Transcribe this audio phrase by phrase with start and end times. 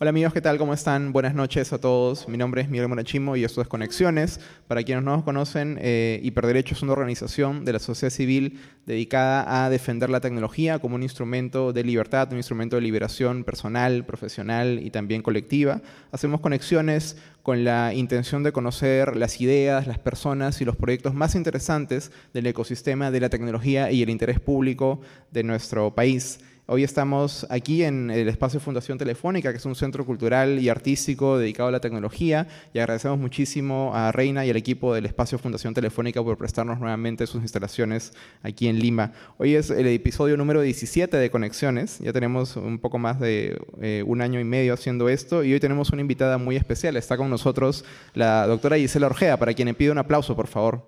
[0.00, 0.58] Hola amigos, ¿qué tal?
[0.58, 1.12] ¿Cómo están?
[1.12, 2.28] Buenas noches a todos.
[2.28, 4.40] Mi nombre es Miguel Monachimo y esto es Conexiones.
[4.66, 9.64] Para quienes no nos conocen, eh, Hiperderecho es una organización de la sociedad civil dedicada
[9.64, 14.80] a defender la tecnología como un instrumento de libertad, un instrumento de liberación personal, profesional
[14.82, 15.80] y también colectiva.
[16.10, 21.36] Hacemos conexiones con la intención de conocer las ideas, las personas y los proyectos más
[21.36, 26.40] interesantes del ecosistema de la tecnología y el interés público de nuestro país.
[26.66, 31.36] Hoy estamos aquí en el espacio Fundación Telefónica, que es un centro cultural y artístico
[31.36, 35.74] dedicado a la tecnología, y agradecemos muchísimo a Reina y al equipo del espacio Fundación
[35.74, 39.12] Telefónica por prestarnos nuevamente sus instalaciones aquí en Lima.
[39.36, 44.02] Hoy es el episodio número 17 de Conexiones, ya tenemos un poco más de eh,
[44.06, 46.96] un año y medio haciendo esto, y hoy tenemos una invitada muy especial.
[46.96, 50.86] Está con nosotros la doctora Gisela Orgea, para quien le pido un aplauso, por favor.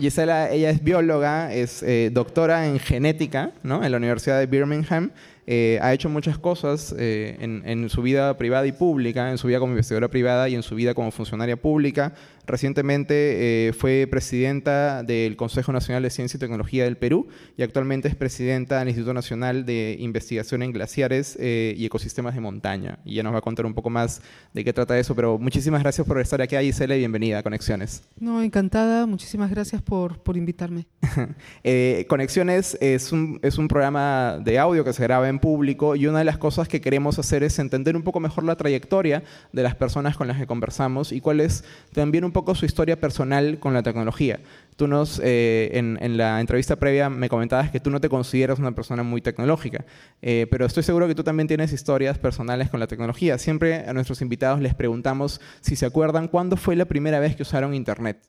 [0.00, 3.84] Gisela, ella es bióloga, es eh, doctora en genética ¿no?
[3.84, 5.10] en la Universidad de Birmingham
[5.52, 9.58] eh, ha hecho muchas cosas eh, en, su vida privada y pública, en su vida
[9.58, 12.12] como investigadora privada y en su vida como funcionaria pública.
[12.50, 18.08] Recientemente eh, fue presidenta del Consejo Nacional de Ciencia y Tecnología del Perú y actualmente
[18.08, 22.98] es presidenta del Instituto Nacional de Investigación en Glaciares y Ecosistemas de Montaña.
[23.04, 24.20] Y ya nos va a contar un poco más
[24.52, 28.02] de qué trata eso, pero muchísimas gracias por estar aquí, Gisela, y bienvenida a Conexiones.
[28.18, 30.86] No, encantada, muchísimas gracias por, por invitarme.
[32.08, 36.18] Conexiones es un, es un programa de audio que se graba en público y una
[36.18, 39.76] de las cosas que queremos hacer es entender un poco mejor la trayectoria de las
[39.76, 43.74] personas con las que conversamos y cuál es también un poco su historia personal con
[43.74, 44.40] la tecnología.
[44.76, 48.72] Tú nos, eh, en, la entrevista previa me comentabas que tú no te consideras una
[48.72, 49.84] persona muy tecnológica,
[50.22, 53.38] eh, pero estoy seguro que tú también tienes historias personales con la tecnología.
[53.38, 57.42] Siempre a nuestros invitados les preguntamos si se acuerdan cuándo fue la primera vez que
[57.42, 58.26] usaron Internet.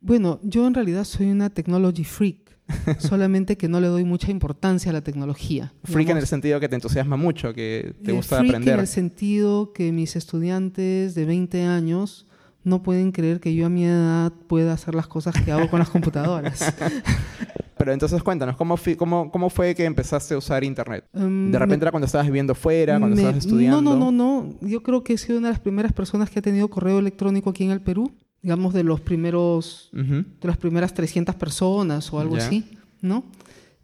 [0.00, 2.50] Bueno, yo en realidad soy una technology freak.
[2.98, 5.72] solamente que no le doy mucha importancia a la tecnología.
[5.84, 8.74] Freak en el sentido que te entusiasma mucho, que te eh, gusta freak aprender.
[8.74, 12.26] en el sentido que mis estudiantes de 20 años
[12.64, 15.78] no pueden creer que yo a mi edad pueda hacer las cosas que hago con
[15.78, 16.74] las computadoras.
[17.78, 21.06] Pero entonces cuéntanos, ¿cómo, cómo, cómo fue que empezaste a usar Internet?
[21.14, 23.80] Em, ¿De repente era cuando estabas viviendo fuera, cuando estabas estudiando?
[23.80, 24.54] No, no, no, no.
[24.60, 27.48] Yo creo que he sido una de las primeras personas que ha tenido correo electrónico
[27.48, 28.12] aquí en el Perú
[28.42, 32.64] digamos, de los primeros, de las primeras 300 personas o algo así,
[33.00, 33.24] ¿no?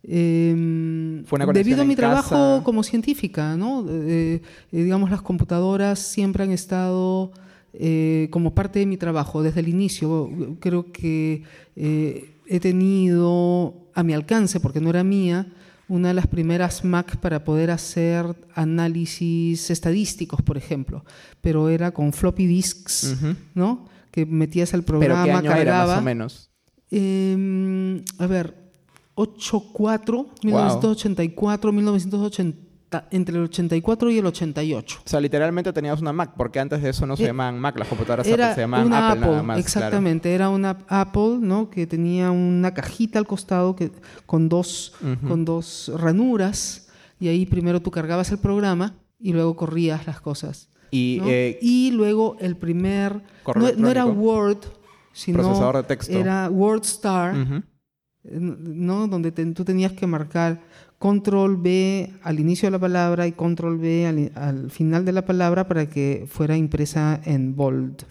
[0.02, 3.84] Em, debido a mi trabajo como científica, ¿no?
[3.88, 4.40] Eh,
[4.72, 7.32] eh, digamos, las computadoras siempre han estado
[7.78, 10.30] eh, como parte de mi trabajo desde el inicio.
[10.60, 11.42] Creo que
[11.76, 15.52] he tenido a mi alcance, porque no era mía,
[15.88, 21.04] una de las primeras Mac para poder hacer análisis estadísticos, por ejemplo,
[21.40, 23.16] pero era con floppy disks,
[23.54, 23.86] ¿no?
[24.16, 26.50] que metías el programa, ¿Pero qué año Era, más o menos?
[26.90, 28.54] Em, a ver,
[29.14, 32.65] 84, 1984, 1980
[33.10, 35.00] entre el 84 y el 88.
[35.04, 37.78] O sea, literalmente tenías una Mac, porque antes de eso no se eh, llamaban Mac,
[37.78, 39.58] las computadoras era se llamaban una Apple, nada más.
[39.58, 41.68] Exactamente, era una Apple, ¿no?
[41.68, 43.90] Que tenía una cajita al costado que,
[44.24, 44.94] con, dos,
[45.26, 46.88] con dos ranuras,
[47.18, 50.68] y ahí primero tú cargabas el programa y luego corrías las cosas.
[50.90, 53.22] Y, eh, y luego el primer,
[53.54, 54.58] no, era Word,
[55.12, 56.12] sino procesador de texto.
[56.12, 57.62] era WordStar,
[58.22, 59.08] ¿no?
[59.08, 60.62] donde tú tenías que marcar
[60.98, 65.68] control B al inicio de la palabra y control B al, final de la palabra
[65.68, 68.02] para que fuera impresa en bold.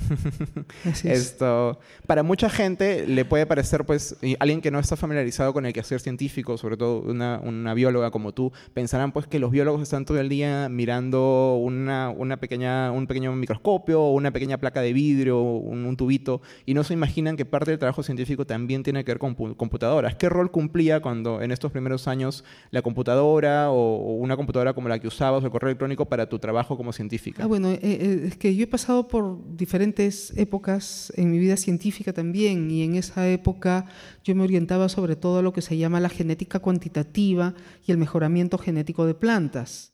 [1.03, 5.73] Esto, para mucha gente le puede parecer, pues, alguien que no está familiarizado con el
[5.73, 10.05] quehacer científico, sobre todo una, una, bióloga como tú, pensarán pues que los biólogos están
[10.05, 14.93] todo el día mirando una, una pequeña, un pequeño microscopio o una pequeña placa de
[14.93, 19.03] vidrio, un, un, tubito, y no se imaginan que parte del trabajo científico también tiene
[19.03, 20.15] que ver con computadoras.
[20.15, 22.43] ¿Qué rol cumplía cuando en estos primeros años
[22.75, 26.39] la computadora o, una computadora como la que usabas o el correo electrónico para tu
[26.39, 27.41] trabajo como científica?
[27.41, 31.55] Ah, bueno, eh, eh, es que yo he pasado por diferentes épocas en mi vida
[31.55, 33.85] científica también y en esa época
[34.25, 37.53] yo me orientaba sobre todo a lo que se llama la genética cuantitativa
[37.87, 39.93] y el mejoramiento genético de plantas.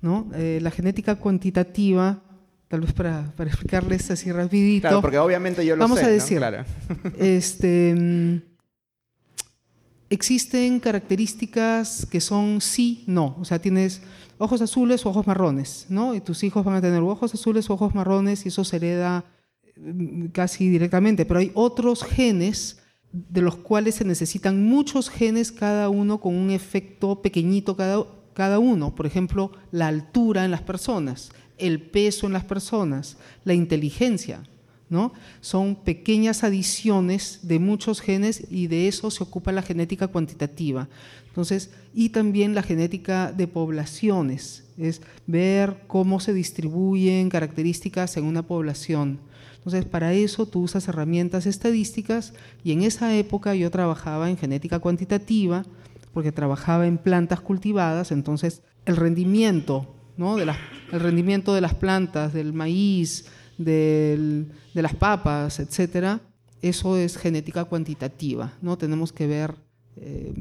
[0.00, 0.30] ¿no?
[0.34, 2.22] Eh, la genética cuantitativa
[2.68, 4.82] tal vez para, para, explicarles así rapidito.
[4.82, 6.64] Claro, porque obviamente yo lo Vamos sé, a decir, claro.
[7.18, 8.49] este, mm,
[10.10, 13.36] existen características que son sí, no.
[13.40, 14.02] O sea, tienes
[14.38, 16.14] ojos azules o ojos marrones, ¿no?
[16.14, 19.24] Y tus hijos van a tener ojos azules o ojos marrones y eso se hereda
[19.76, 21.24] mm, casi directamente.
[21.24, 22.80] Pero hay otros genes
[23.12, 28.04] de los cuales se necesitan muchos genes cada uno con un efecto pequeñito cada,
[28.34, 28.94] cada uno.
[28.94, 34.42] Por ejemplo, la altura en las personas, el peso en las personas, la inteligencia.
[34.90, 35.12] ¿No?
[35.40, 40.88] Son pequeñas adiciones de muchos genes y de eso se ocupa la genética cuantitativa.
[41.28, 48.42] Entonces, y también la genética de poblaciones, es ver cómo se distribuyen características en una
[48.42, 49.20] población.
[49.58, 52.32] Entonces, para eso tú usas herramientas estadísticas
[52.64, 55.64] y en esa época yo trabajaba en genética cuantitativa
[56.12, 60.38] porque trabajaba en plantas cultivadas, entonces el rendimiento, ¿no?
[60.38, 60.50] el
[60.90, 63.26] rendimiento de las plantas, del maíz,
[63.64, 66.20] de las papas, etcétera,
[66.62, 68.76] eso es genética cuantitativa, ¿no?
[68.76, 69.54] Tenemos que ver
[69.96, 70.32] eh,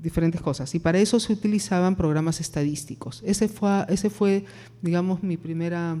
[0.00, 0.74] diferentes cosas.
[0.74, 3.22] Y para eso se utilizaban programas estadísticos.
[3.24, 4.44] Ese fue, ese fue,
[4.82, 6.00] digamos, mi primera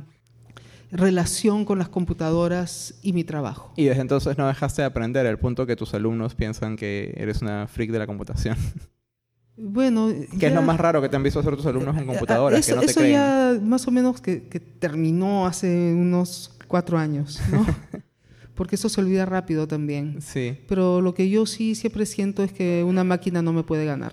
[0.90, 3.72] relación con las computadoras y mi trabajo.
[3.76, 7.42] Y desde entonces no dejaste de aprender, al punto que tus alumnos piensan que eres
[7.42, 8.56] una freak de la computación.
[9.60, 10.08] Bueno,
[10.38, 12.60] ¿Qué es lo más raro que te han visto hacer tus alumnos en computadoras?
[12.60, 17.66] Eso, eso ya más o menos que, que terminó hace unos cuatro años, ¿no?
[18.54, 20.20] porque eso se olvida rápido también.
[20.20, 20.58] Sí.
[20.68, 24.12] Pero lo que yo sí siempre siento es que una máquina no me puede ganar.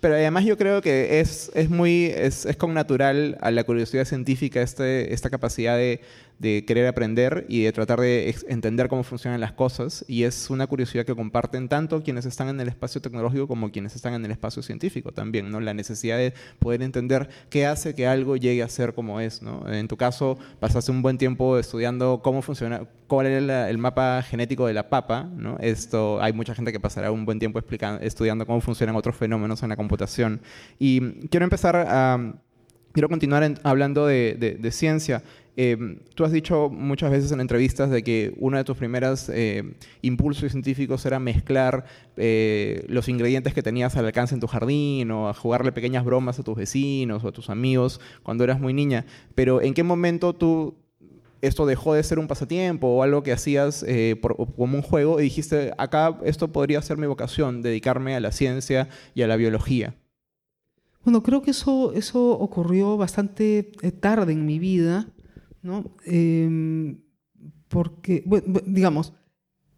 [0.00, 4.04] Pero además yo creo que es, es muy, es, es con natural a la curiosidad
[4.04, 6.00] científica este, esta capacidad de,
[6.38, 10.04] de querer aprender y de tratar de entender cómo funcionan las cosas.
[10.08, 13.94] Y es una curiosidad que comparten tanto quienes están en el espacio tecnológico como quienes
[13.94, 15.60] están en el espacio científico también, ¿no?
[15.60, 19.72] La necesidad de poder entender qué hace que algo llegue a ser como es, ¿no?
[19.72, 24.66] En tu caso, pasaste un buen tiempo estudiando cómo funciona, cuál era el mapa genético
[24.66, 25.56] de la papa, ¿no?
[25.60, 29.62] Esto, hay mucha gente que pasará un buen tiempo explicando, estudiando cómo funcionan otros fenómenos
[29.62, 30.40] en la computación.
[30.78, 32.34] Y quiero empezar a...
[32.92, 35.22] Quiero continuar hablando de, de ciencia.
[35.56, 39.74] Eh, tú has dicho muchas veces en entrevistas de que uno de tus primeros eh,
[40.00, 41.84] impulsos científicos era mezclar
[42.16, 46.38] eh, los ingredientes que tenías al alcance en tu jardín o a jugarle pequeñas bromas
[46.38, 49.04] a tus vecinos o a tus amigos cuando eras muy niña.
[49.34, 50.74] Pero ¿en qué momento tú
[51.42, 53.84] esto dejó de ser un pasatiempo o algo que hacías
[54.56, 58.88] como un juego y dijiste, acá esto podría ser mi vocación, dedicarme a la ciencia
[59.14, 59.96] y a la biología?
[61.04, 65.08] Bueno, creo que eso, eso ocurrió bastante tarde en mi vida.
[65.62, 65.96] ¿No?
[66.04, 67.00] Em,
[67.68, 68.24] porque,
[68.66, 69.12] digamos,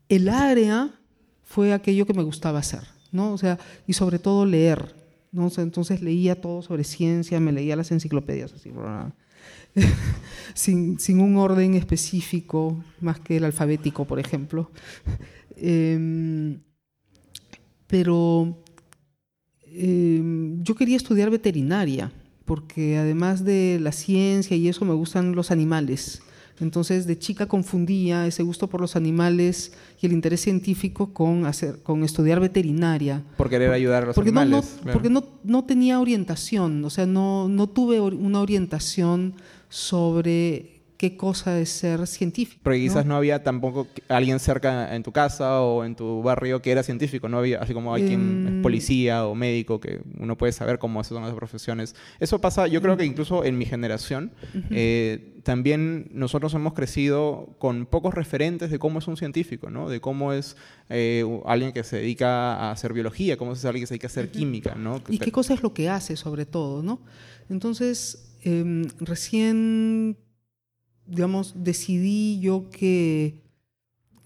[0.08, 0.98] el área
[1.42, 2.82] fue aquello que me gustaba hacer,
[3.12, 3.32] ¿no?
[3.32, 4.94] O sea, y sobre todo leer,
[5.30, 5.50] ¿no?
[5.56, 8.70] entonces leía todo sobre ciencia, me leía las enciclopedias, así,
[10.54, 14.70] sin, sin, un orden específico, más que el alfabético, por ejemplo.
[15.56, 16.60] Em,
[17.86, 18.62] pero
[19.66, 22.12] em, yo quería estudiar veterinaria,
[22.44, 26.22] porque además de la ciencia y eso me gustan los animales.
[26.60, 31.82] Entonces de chica confundía ese gusto por los animales y el interés científico con, hacer,
[31.82, 33.24] con estudiar veterinaria.
[33.36, 34.76] Por querer ayudar a los porque animales.
[34.84, 39.34] No, Porque no, no, tenía orientación, o sea, no, no tuve una orientación
[39.68, 40.73] sobre
[41.04, 42.60] qué cosa es ser científico.
[42.62, 43.14] Porque quizás ¿no?
[43.14, 47.38] había tampoco alguien cerca en tu casa o en tu barrio que era científico, no
[47.38, 48.62] había, así como hay quien es em.
[48.62, 51.94] policía o médico, que uno puede saber cómo son las profesiones.
[52.20, 54.32] Eso pasa, yo creo que incluso en mi generación,
[54.70, 59.90] eh, también nosotros hemos crecido con pocos referentes de cómo es un científico, ¿no?
[59.90, 60.56] De cómo es
[60.88, 64.10] eh, alguien que se dedica a hacer biología, cómo es alguien que se dedica a
[64.10, 65.02] hacer química, ¿no?
[65.10, 67.00] Y qué cosa es lo que hace, sobre todo, ¿no?
[67.50, 70.16] Entonces, em, recién
[71.06, 73.42] digamos, decidí yo que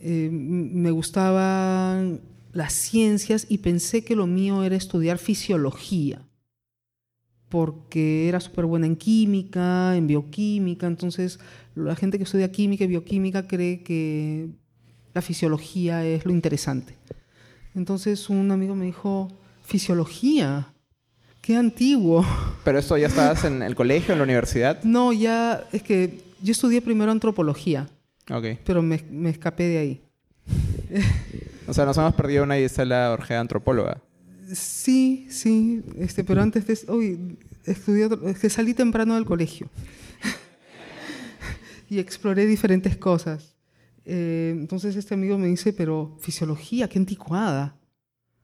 [0.01, 2.21] eh, me gustaban
[2.53, 6.27] las ciencias y pensé que lo mío era estudiar fisiología,
[7.49, 11.41] porque era súper buena en química, en bioquímica, entonces
[11.75, 14.49] la gente que estudia química y bioquímica cree que
[15.15, 16.95] la fisiología es lo interesante.
[17.75, 19.29] Entonces un amigo me dijo,
[19.63, 20.73] fisiología,
[21.41, 22.25] qué antiguo.
[22.65, 24.83] ¿Pero eso ya estabas en el colegio, en la universidad?
[24.85, 27.89] No, ya es que yo estudié primero antropología.
[28.65, 30.03] Pero me, me escapé de ahí.
[31.67, 34.03] o sea, nos hemos perdido una Gisela Orgea antropóloga.
[34.53, 35.83] Sí, sí.
[35.97, 36.93] Este, pero antes de...
[36.93, 38.09] Uy, estudié...
[38.27, 39.69] Es que salí temprano del colegio.
[41.89, 43.55] y exploré diferentes cosas.
[44.05, 47.77] Eh, entonces este amigo me dice, pero fisiología, qué anticuada.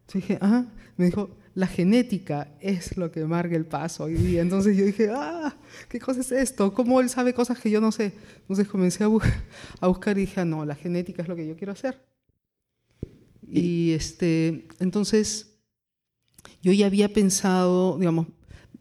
[0.03, 4.43] Entonces dije, ah, me dijo, la genética es lo que marca el paso hoy día.
[4.43, 5.57] Entonces yo dije, ah,
[5.89, 6.75] ¿qué cosa es esto?
[6.75, 8.13] ¿Cómo él sabe cosas que yo no sé?
[8.41, 9.11] Entonces comencé a,
[9.81, 12.05] a buscar y dije, ah, no, la genética es lo que yo quiero hacer.
[13.47, 15.61] Y este, entonces
[16.63, 18.27] yo ya había pensado, digamos,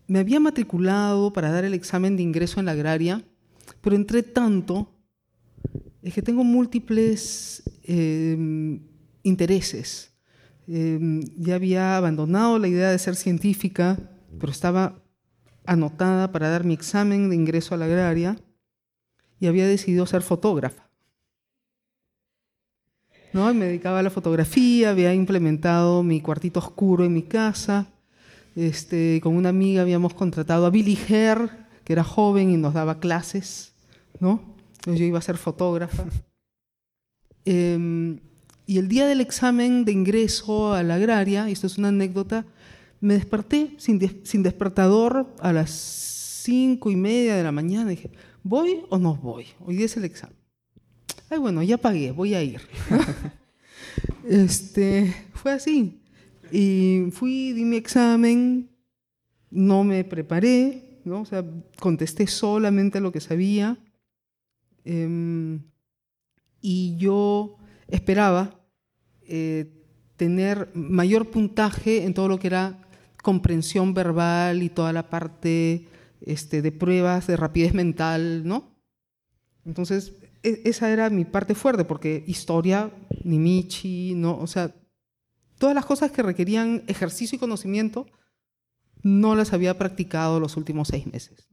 [0.08, 3.24] me había matriculado para dar el examen de ingreso en la agraria,
[3.82, 4.89] pero entre tanto,
[6.01, 8.80] es que tengo múltiples eh,
[9.24, 10.12] intereses.
[10.67, 13.98] Em, ya había abandonado la idea de ser científica,
[14.39, 15.01] pero estaba
[15.65, 18.38] anotada para dar mi examen de ingreso a la agraria
[19.39, 20.84] y había decidido ser fotógrafa.
[23.34, 23.51] ¿no?
[23.53, 27.88] me dedicaba a la fotografía, había implementado mi cuartito oscuro en mi casa.
[28.55, 33.00] Este, con una amiga habíamos contratado a Billy Herr, que era joven y nos daba
[33.00, 33.74] clases,
[34.20, 34.55] ¿no?
[34.86, 36.05] Yo iba a ser fotógrafa.
[37.46, 38.22] Em,
[38.65, 42.46] y el día del examen de ingreso a la agraria, y esto es una anécdota,
[43.01, 45.72] me desperté sin, sin despertador a las
[46.43, 47.89] cinco y media de la mañana.
[47.89, 48.10] dije,
[48.43, 49.48] ¿voy o no voy?
[49.60, 50.38] Hoy día es el examen.
[51.29, 52.62] Ay, bueno, ya pagué, voy a ir.
[54.29, 56.01] este, fue así.
[56.51, 58.70] Y fui, di mi examen,
[59.50, 61.22] no me preparé, ¿no?
[61.22, 61.43] O sea,
[61.79, 63.77] contesté solamente lo que sabía.
[64.86, 65.63] Em,
[66.62, 68.60] y yo esperaba
[69.24, 69.84] eh,
[70.16, 72.82] tener mayor puntaje en todo lo que era
[73.22, 75.88] comprensión verbal y toda la parte
[76.22, 78.74] este, de pruebas de rapidez mental, ¿no?
[79.66, 80.13] Entonces,
[80.44, 82.92] e, esa era mi parte fuerte, porque historia,
[83.24, 84.38] ni Michi, ¿no?
[84.38, 84.75] O sea,
[85.58, 88.06] todas las cosas que requerían ejercicio y conocimiento,
[89.02, 91.50] no las había practicado los últimos seis meses.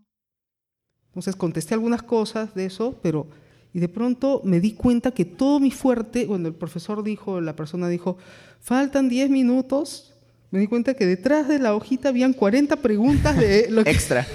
[1.09, 3.29] Entonces contesté algunas cosas de eso, pero
[3.73, 7.55] y de pronto me di cuenta que todo mi fuerte, cuando el profesor dijo, la
[7.55, 8.19] persona dijo,
[8.61, 10.13] faltan 10 minutos,
[10.51, 14.27] me di cuenta que detrás de la hojita habían 40 preguntas de lo que, extra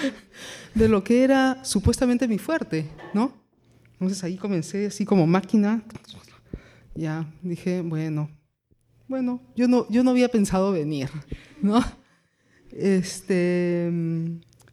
[0.74, 3.32] de lo que era supuestamente mi fuerte, ¿no?
[3.92, 5.82] Entonces ahí comencé así como máquina.
[6.96, 8.28] Ya dije, bueno,
[9.08, 11.08] bueno, yo no, yo no había pensado venir,
[11.62, 11.82] ¿no?
[12.70, 13.90] Este,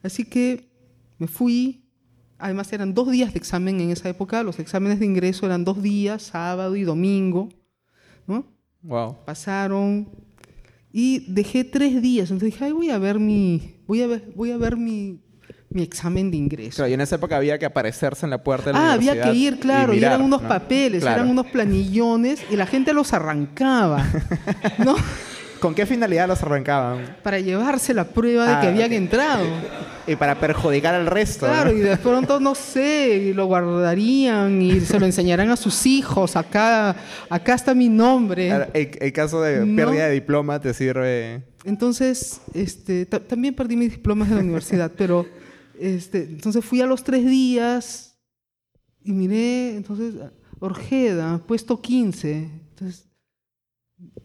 [0.01, 0.69] así que
[1.17, 1.80] me fui.
[2.41, 4.43] Además eran dos días de examen en esa época.
[4.43, 7.49] Los exámenes de ingreso eran dos días, sábado y domingo,
[8.27, 8.45] ¿no?
[8.81, 9.17] Wow.
[9.25, 10.09] Pasaron
[10.91, 12.31] y dejé tres días.
[12.31, 15.21] Entonces dije, Ay, voy a ver mi, voy a ver, voy a ver mi,
[15.69, 16.87] mi examen de ingreso.
[16.87, 19.33] y en esa época había que aparecerse en la puerta de la ah, había que
[19.33, 24.05] ir, claro, y, eran unos papeles, eran unos planillones y la gente los arrancaba,
[24.79, 24.95] ¿no?
[25.61, 27.17] ¿Con qué finalidad los arrancaban?
[27.21, 29.45] Para llevarse la prueba de que ah, habían entrado.
[30.07, 31.45] Y para perjudicar al resto.
[31.45, 36.35] Claro, y de pronto, no sé, lo guardarían y se lo enseñarán a sus hijos.
[36.35, 36.95] Acá,
[37.29, 38.51] acá está mi nombre.
[38.73, 41.43] El, caso de pérdida de diploma te sirve.
[41.63, 45.27] Entonces, este, también perdí mis diplomas de la universidad, pero
[45.79, 48.17] este, entonces fui a los tres días
[49.03, 50.15] y miré, entonces,
[50.59, 52.49] Orjeda, puesto 15.
[52.71, 53.10] Entonces,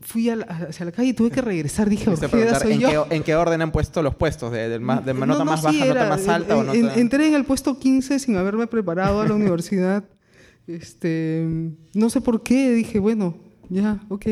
[0.01, 1.89] fui hacia la calle y tuve que regresar.
[1.89, 3.09] Dije, Orjeda, soy ¿en yo.
[3.09, 4.53] Qué, ¿En qué orden han puesto los puestos?
[4.53, 6.57] ¿De, de, nota más baja a nota más alta?
[6.57, 10.05] o entré en el puesto 15 sin haberme preparado a la universidad.
[10.67, 11.47] Este,
[11.95, 12.73] no sé por qué.
[12.73, 13.37] Dije, bueno,
[13.69, 14.27] ya, ok.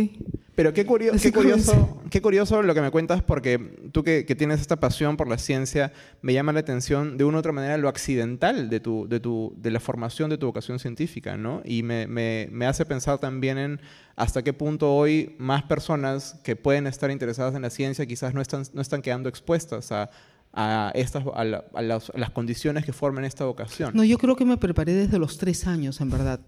[0.54, 3.58] Pero qué, curioso, qué, curioso, qué curioso lo que me cuentas, porque
[3.90, 7.40] tú que, tienes esta pasión por la ciencia, me llama la atención de una u
[7.40, 11.36] otra manera lo accidental de, tu, de, tu, de la formación de tu vocación científica,
[11.36, 11.60] ¿no?
[11.64, 13.80] Y me, me, me, hace pensar también en
[14.14, 18.40] hasta qué punto hoy más personas que pueden estar interesadas en la ciencia quizás no
[18.40, 20.08] están, no están quedando expuestas a,
[20.52, 23.90] a, estas, a, las, a las condiciones que forman esta vocación.
[23.92, 26.38] No, yo creo que me preparé desde los tres años, en verdad,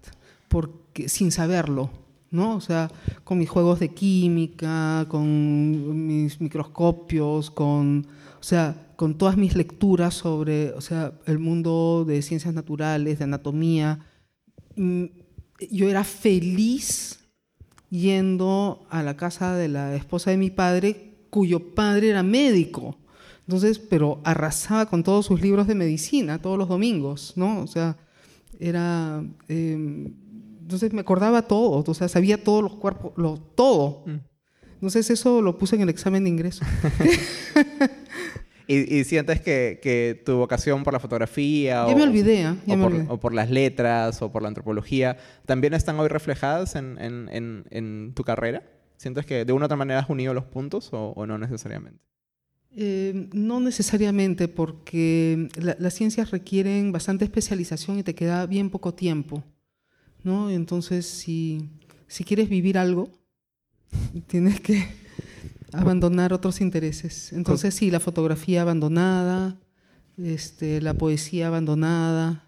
[0.47, 2.55] porque sin saberlo ¿no?
[2.55, 2.89] O sea,
[3.23, 8.07] con mis juegos de química, con mis microscopios, con,
[8.39, 13.23] o sea, con todas mis lecturas sobre, o sea, el mundo de ciencias naturales, de
[13.23, 13.99] anatomía.
[14.75, 15.05] Mm,
[15.71, 17.19] yo era feliz
[17.89, 22.97] yendo a la casa de la esposa de mi padre, cuyo padre era médico.
[23.47, 27.61] Entonces, pero arrasaba con todos sus libros de medicina todos los domingos, ¿no?
[27.61, 27.97] O sea,
[28.59, 29.23] era...
[29.47, 30.13] Em,
[30.67, 34.03] entonces me acordaba todo, o sea, sabía todos los cuerpos, lo, todo.
[34.05, 34.17] Mm.
[34.73, 36.65] Entonces eso lo puse en el examen de ingreso.
[38.67, 43.05] ¿Y, sientes que, tu vocación por la fotografía ya o, me olvidé, ¿eh?
[43.07, 48.63] o, por, las letras o por la antropología también están hoy reflejadas en, tu carrera?
[48.97, 52.03] ¿Sientes que de una u otra manera has unido los puntos o, no necesariamente?
[52.75, 59.45] Eh, no necesariamente, porque las ciencias requieren bastante especialización y te queda bien poco tiempo.
[60.27, 60.51] ¿No?
[60.51, 61.69] Entonces, si,
[62.07, 63.09] si quieres vivir algo,
[64.27, 64.85] tienes que
[65.71, 67.31] abandonar otros intereses.
[67.33, 69.57] Entonces, sí, la fotografía abandonada,
[70.21, 72.43] este, la poesía abandonada.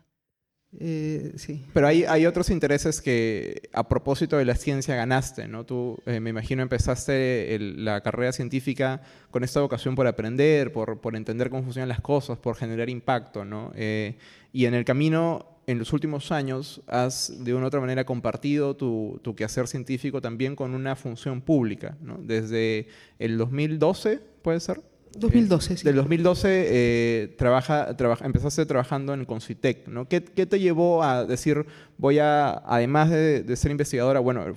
[0.78, 1.66] Eh, sí.
[1.74, 5.66] Pero hay, hay otros intereses que a propósito de la ciencia ganaste, ¿no?
[5.66, 11.16] Tú, eh, me imagino, empezaste la carrera científica con esta vocación por aprender, por, por,
[11.16, 13.72] entender cómo funcionan las cosas, por generar impacto, ¿no?
[13.76, 14.18] Eh,
[14.52, 18.76] y en el camino en los últimos años has de una u otra manera compartido
[18.76, 22.18] tu, quehacer científico también con una función pública, ¿no?
[22.18, 22.88] Desde
[23.20, 24.82] el 2012, ¿puede ser?
[25.16, 25.84] 2012, sí.
[25.84, 30.08] Del 2012 eh, trabaja, trabaja, empezaste trabajando en Concitec, ¿no?
[30.08, 31.68] ¿Qué, ¿Qué, te llevó a decir,
[32.00, 34.56] voy a, además de, de, ser investigadora, bueno,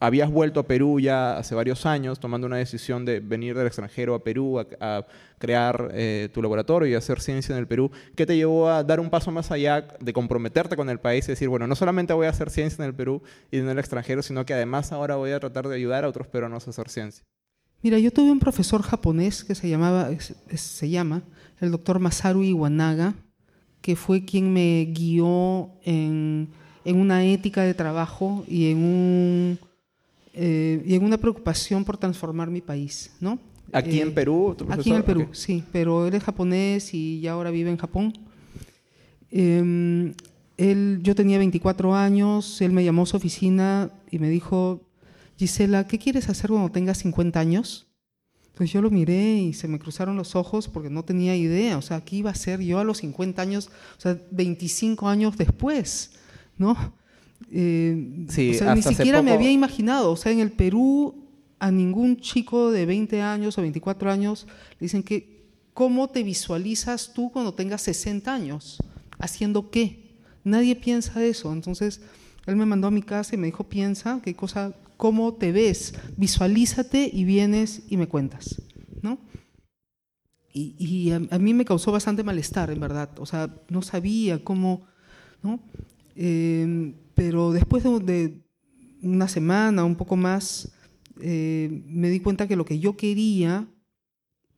[0.00, 4.14] habías vuelto a Perú ya hace varios años, tomando una decisión de venir del extranjero
[4.14, 5.06] a Perú a,
[5.38, 7.90] crear eh, tu laboratorio y hacer ciencia en el Perú.
[8.16, 11.32] ¿Qué te llevó a dar un paso más allá de comprometerte con el país y
[11.32, 14.22] decir, bueno, no solamente voy a hacer ciencia en el Perú y en el extranjero,
[14.22, 17.24] sino que además ahora voy a tratar de ayudar a otros peruanos a hacer ciencia?
[17.82, 21.22] Mira, yo tuve un profesor japonés que se, llamaba, se llama
[21.60, 23.14] el doctor Masaru Iwanaga,
[23.82, 26.48] que fue quien me guió en,
[26.86, 29.58] en una ética de trabajo y en, un,
[30.34, 33.38] eh, y en una preocupación por transformar mi país, ¿no?
[33.72, 34.56] ¿Aquí eh, en Perú?
[34.68, 35.34] Aquí en el Perú, okay.
[35.34, 38.12] sí, pero él es japonés y ya ahora vive en Japón.
[39.30, 40.12] Eh,
[40.56, 44.82] él, yo tenía 24 años, él me llamó a su oficina y me dijo,
[45.36, 47.86] Gisela, ¿qué quieres hacer cuando tengas 50 años?
[48.54, 51.76] Pues yo lo miré y se me cruzaron los ojos porque no tenía idea.
[51.76, 53.68] O sea, ¿qué iba a ser yo a los 50 años?
[53.98, 56.12] O sea, 25 años después,
[56.56, 56.94] ¿no?
[57.50, 59.24] Eh, sí, o sea, ni siquiera poco...
[59.24, 60.12] me había imaginado.
[60.12, 61.14] O sea, en el Perú
[61.58, 64.46] a ningún chico de 20 años o 24 años
[64.78, 68.78] le dicen que, ¿cómo te visualizas tú cuando tengas 60 años?
[69.18, 70.16] ¿Haciendo qué?
[70.42, 71.52] Nadie piensa eso.
[71.52, 72.00] Entonces,
[72.46, 75.94] él me mandó a mi casa y me dijo, piensa, qué cosa cómo te ves,
[76.16, 78.62] visualízate y vienes y me cuentas,
[79.02, 79.18] ¿no?
[80.52, 84.44] Y, y a, a, mí me causó bastante malestar, en verdad, o sea, no sabía
[84.44, 84.86] cómo,
[85.42, 85.58] ¿no?
[86.14, 88.40] Eh, pero después de,
[89.02, 90.72] una semana, un poco más,
[91.20, 93.66] eh, me di cuenta que lo que yo quería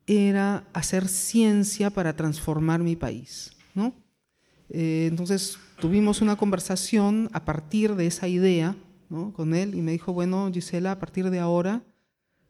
[0.06, 3.92] era hacer ciencia para transformar mi país, ¿no?
[4.70, 8.76] Eh, entonces tuvimos una conversación a partir de esa idea
[9.08, 9.32] ¿no?
[9.32, 11.84] con él y me dijo, bueno, Gisela, a partir de ahora,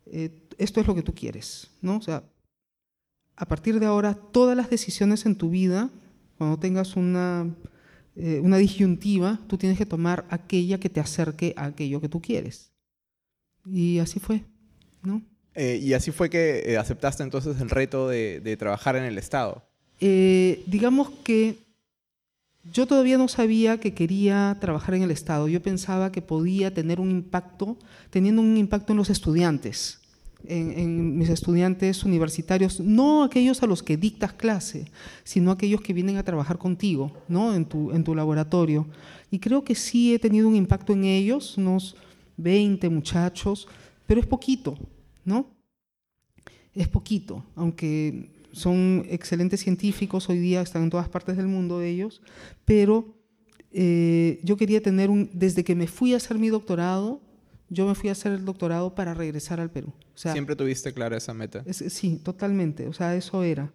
[0.06, 1.96] eh, esto es lo que tú quieres, ¿no?
[1.96, 2.24] O sea,
[3.36, 5.90] a partir de ahora, todas las decisiones en tu vida,
[6.38, 7.54] cuando tengas una,
[8.16, 12.20] eh, una disyuntiva, tú tienes que tomar aquella que te acerque a aquello que tú
[12.20, 12.72] quieres.
[13.64, 14.44] Y así fue,
[15.02, 15.22] ¿no?
[15.54, 19.16] Eh, y así fue que eh, aceptaste entonces el reto de, de trabajar en el
[19.16, 19.66] Estado.
[20.00, 21.58] Eh, digamos que
[22.72, 25.48] yo todavía no sabía que quería trabajar en el Estado.
[25.48, 27.78] Yo pensaba que podía tener un impacto,
[28.10, 30.00] teniendo un impacto en los estudiantes,
[30.48, 34.86] en, en, mis estudiantes universitarios, no aquellos a los que dictas clase,
[35.24, 37.54] sino aquellos que vienen a trabajar contigo, ¿no?
[37.54, 38.86] En tu, en tu laboratorio.
[39.30, 41.96] Y creo que sí he tenido un impacto en ellos, unos
[42.36, 43.68] 20 muchachos,
[44.06, 44.76] pero es poquito,
[45.24, 45.46] ¿no?
[46.74, 52.22] Es poquito, aunque son excelentes científicos, hoy día están en todas partes del mundo ellos,
[52.64, 53.16] pero
[53.72, 57.20] eh, yo quería tener un, desde que me fui a hacer mi doctorado,
[57.68, 59.92] yo me fui a hacer el doctorado para regresar al Perú.
[60.14, 61.62] O sea, ¿Siempre tuviste clara esa meta?
[61.66, 63.72] Es, sí, totalmente, o sea, eso era,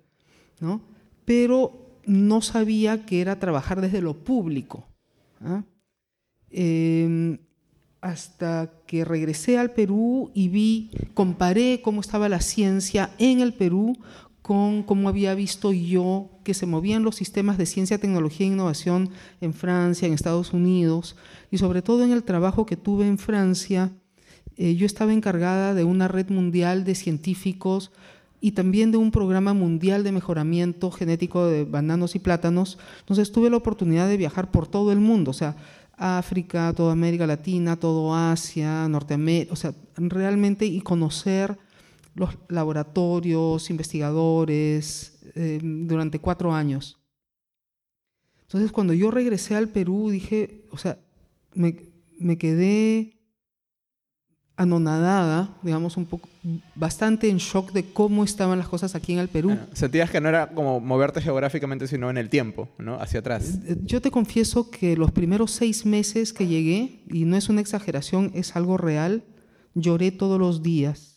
[0.59, 0.81] ¿no?
[1.25, 4.87] Pero no sabía que era trabajar desde lo público.
[5.41, 5.63] ¿ah?
[6.49, 7.39] Eh,
[8.01, 13.95] hasta que regresé al Perú y vi, comparé cómo estaba la ciencia en el Perú
[14.51, 19.09] con cómo había visto yo que se movían los sistemas de ciencia, tecnología e innovación
[19.39, 21.15] en Francia, en Estados Unidos,
[21.51, 23.93] y sobre todo en el trabajo que tuve en Francia,
[24.57, 27.93] eh, yo estaba encargada de una red mundial de científicos
[28.41, 32.77] y también de un programa mundial de mejoramiento genético de bananos y plátanos.
[32.99, 35.55] Entonces tuve la oportunidad de viajar por todo el mundo, o sea,
[35.95, 41.57] África, toda América Latina, todo Asia, Norteamérica, o sea, realmente y conocer
[42.13, 46.97] los laboratorios, investigadores, eh, durante cuatro años.
[48.41, 50.99] Entonces, cuando yo regresé al Perú, dije, o sea,
[51.53, 51.75] me,
[52.19, 53.17] me quedé
[54.57, 56.27] anonadada, digamos, un poco,
[56.75, 59.49] bastante en shock de cómo estaban las cosas aquí en el Perú.
[59.49, 62.95] Bueno, sentías que no era como moverte geográficamente, sino en el tiempo, ¿no?
[62.95, 63.59] Hacia atrás.
[63.65, 67.61] Eh, yo te confieso que los primeros seis meses que llegué, y no es una
[67.61, 69.23] exageración, es algo real,
[69.73, 71.10] lloré todos los días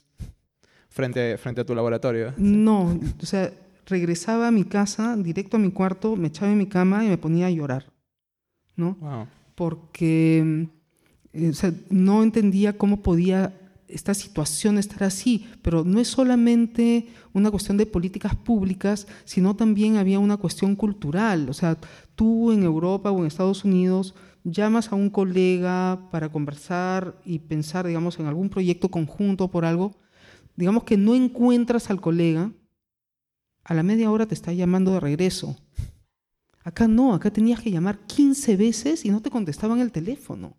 [0.95, 2.33] frente, frente a tu laboratorio?
[2.37, 3.53] No, o sea,
[3.85, 7.19] regresaba a mi casa, directo a mi cuarto, me echaba en mi cama y me
[7.19, 7.93] ponía a llorar,
[8.77, 8.95] ¿no?
[9.01, 9.27] Wow.
[9.57, 10.69] Porque
[11.33, 17.09] eh, o sea, no entendía cómo podía esta situación estar así, pero no es solamente
[17.33, 21.49] una cuestión de políticas públicas, sino también había una cuestión cultural.
[21.49, 21.77] O sea,
[22.15, 27.87] tú en Europa o en Estados Unidos llamas a un colega para conversar y pensar,
[27.87, 29.93] digamos, en algún proyecto conjunto por algo,
[30.57, 32.53] digamos que no encuentras al colega,
[33.65, 35.57] a la media hora te está llamando de regreso.
[36.63, 40.57] Acá no, acá tenías que llamar 15 veces y no te contestaban el teléfono.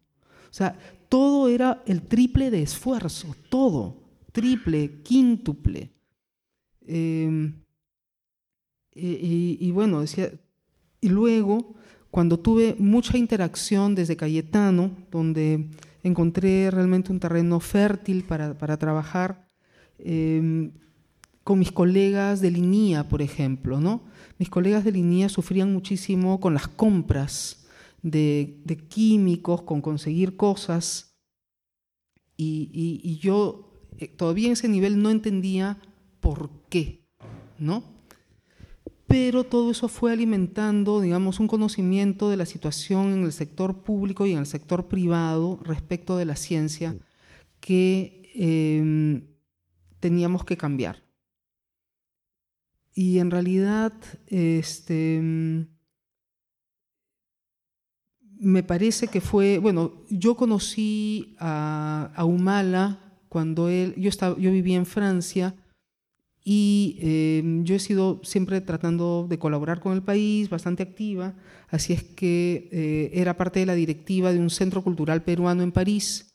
[0.50, 0.78] O sea,
[1.10, 5.92] todo era el triple de esfuerzo, todo, triple, quíntuple.
[6.82, 7.56] Em,
[8.94, 10.32] y, bueno, decía,
[11.02, 11.76] y luego,
[12.10, 15.70] cuando tuve mucha interacción desde Cayetano, donde
[16.04, 19.45] encontré realmente un terreno fértil para, para trabajar,
[20.00, 20.72] em,
[21.44, 24.02] con mis colegas de línea, por ejemplo.
[24.40, 27.68] Mis colegas de línea sufrían muchísimo con las compras
[28.02, 31.16] de, químicos, con conseguir cosas,
[32.38, 35.78] y, yo eh, todavía en ese nivel no entendía
[36.20, 37.06] por qué,
[37.58, 37.84] ¿no?
[39.08, 44.26] Pero todo eso fue alimentando, digamos, un conocimiento de la situación en el sector público
[44.26, 46.98] y en el sector privado respecto de la ciencia
[47.60, 49.35] que em,
[50.06, 51.02] teníamos que cambiar.
[52.94, 53.92] Y en realidad,
[54.28, 55.20] este,
[58.38, 64.78] me parece que fue, bueno, yo conocí a, Humala cuando él, yo, estaba, yo vivía
[64.78, 65.56] en Francia
[66.44, 71.34] y em, yo he sido siempre tratando de colaborar con el país, bastante activa,
[71.70, 75.72] así es que eh, era parte de la directiva de un centro cultural peruano en
[75.72, 76.35] París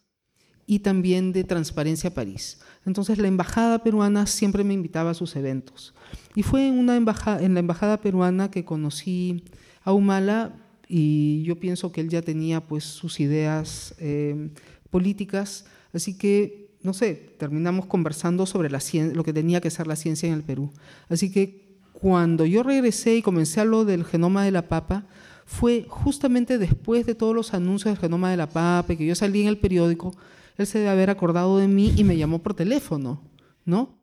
[0.70, 2.61] y también de Transparencia París.
[2.87, 5.94] Entonces la embajada peruana siempre me invitaba a sus eventos.
[6.37, 9.42] Y fue en, una embajada, en la embajada peruana que conocí
[9.83, 10.54] a Humala
[10.87, 14.50] y yo pienso que él ya tenía pues sus ideas eh,
[14.90, 18.78] políticas, así que, no sé, terminamos conversando sobre la
[19.12, 20.70] lo que tenía que ser la ciencia en el Perú.
[21.09, 25.04] Así que cuando yo regresé y comencé a lo del genoma de la papa,
[25.46, 29.42] fue justamente después de todos los anuncios del genoma de la papa, que yo salí
[29.42, 30.14] en el periódico,
[30.60, 33.22] él se debe haber acordado de mí y me llamó por teléfono,
[33.64, 33.98] ¿no?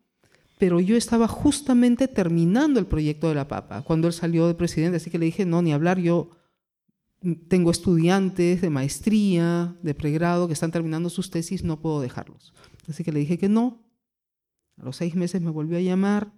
[0.57, 4.97] Pero yo estaba justamente terminando el proyecto de la papa cuando él salió de presidente,
[4.97, 6.31] así que le dije, no, ni hablar, yo
[7.47, 12.53] tengo estudiantes de maestría, de pregrado, que están terminando sus tesis, no puedo dejarlos.
[12.87, 13.83] Así que le dije que no.
[14.77, 16.31] A los seis meses me volvió a llamar,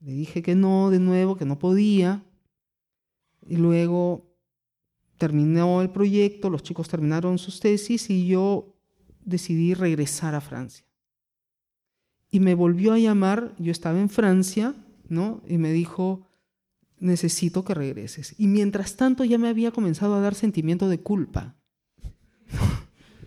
[0.00, 2.24] le dije que no de nuevo, que no podía.
[3.46, 4.32] Y luego
[5.16, 8.71] terminó el proyecto, los chicos terminaron sus tesis y yo
[9.24, 10.84] decidí regresar a Francia.
[12.30, 14.74] Y me volvió a llamar, yo estaba en Francia,
[15.08, 15.42] ¿no?
[15.46, 16.26] Y me dijo,
[16.98, 18.34] necesito que regreses.
[18.38, 21.56] Y mientras tanto ya me había comenzado a dar sentimiento de culpa.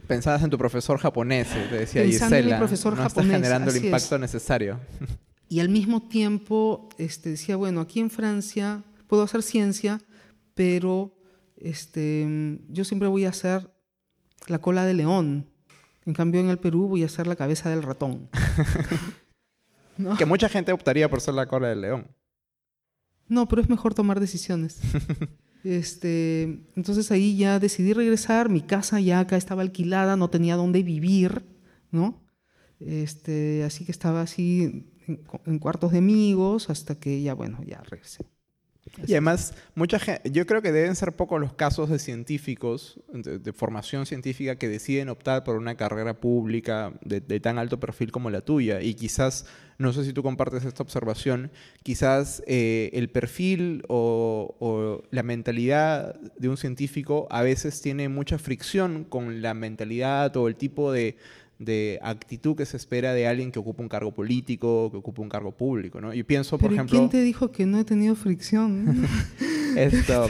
[0.08, 2.58] Pensabas en tu profesor japonés, te decía Gisela.
[2.58, 4.80] profesor no japonés, generando el impacto necesario.
[5.50, 10.02] Y al mismo tiempo este, decía, bueno, aquí en Francia puedo hacer ciencia,
[10.54, 11.16] pero
[11.58, 13.72] este, yo siempre voy a hacer
[14.48, 15.50] la cola de león.
[16.06, 18.30] En cambio, en el Perú voy a ser la cabeza del ratón.
[20.18, 22.08] Que mucha gente optaría por ser la cola del león.
[23.30, 24.82] No, pero es mejor tomar decisiones.
[25.64, 26.44] este,
[26.76, 28.50] entonces ahí ya decidí regresar.
[28.50, 31.46] Mi casa ya acá estaba alquilada, no tenía dónde vivir,
[31.92, 32.22] ¿no?
[32.82, 37.82] Este, así que estaba así en, en cuartos de amigos hasta que ya, bueno, ya
[37.82, 38.26] regresé.
[39.08, 43.52] Y además, mucha gente, yo creo que deben ser pocos los casos de científicos, de,
[43.52, 48.42] formación científica, que deciden optar por una carrera pública de, tan alto perfil como la
[48.42, 48.82] tuya.
[48.82, 49.48] Y quizás,
[49.80, 51.52] no sé si tú compartes esta observación,
[51.84, 58.38] quizás eh, el perfil o, o, la mentalidad de un científico a veces tiene mucha
[58.38, 61.18] fricción con la mentalidad o el tipo de
[61.60, 65.30] de actitud que se espera de alguien que ocupa un cargo político, que ocupa un
[65.30, 66.14] cargo público, ¿no?
[66.14, 66.98] Y pienso, por ejemplo...
[66.98, 69.08] ¿quién te dijo que no he tenido fricción?
[69.78, 70.30] Esto...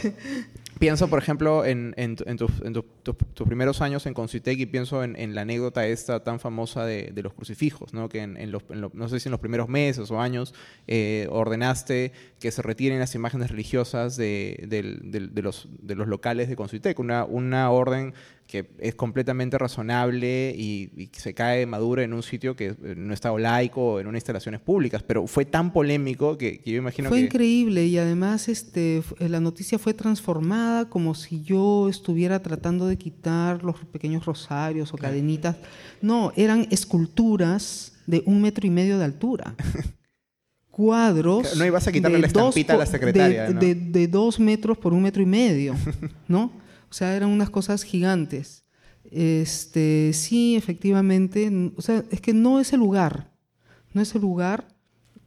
[0.79, 6.23] Pienso, por ejemplo, en, tus primeros años en Concitec y pienso en, la anécdota esta
[6.23, 8.09] tan famosa de, los crucifijos, ¿no?
[8.09, 10.53] que en, los, no sé si en los primeros meses o años
[10.87, 14.67] eh, ordenaste que se retiren las imágenes religiosas de,
[15.33, 18.13] los, de los locales de Concitec, una, una orden
[18.47, 23.35] que es completamente razonable y, se cae madura en un sitio que eh, no está
[23.37, 27.21] laico, en unas instalaciones públicas, pero fue tan polémico que, yo imagino fue que...
[27.21, 32.87] Fue increíble y además este, eh, la noticia fue transformada como si yo estuviera tratando
[32.87, 35.57] de quitar los pequeños rosarios o cadenitas.
[36.01, 39.55] No, eran esculturas de un metro y medio de altura.
[40.69, 41.55] Cuadros.
[41.55, 43.49] No ibas a quitarle la estampita a la secretaria.
[43.49, 45.73] De, de dos metros por un metro y medio,
[46.27, 46.51] ¿no?
[46.95, 48.63] O sea, eran unas cosas gigantes.
[49.11, 53.33] Este, sí, efectivamente, o sea, es que no es el lugar,
[53.91, 54.69] no es el lugar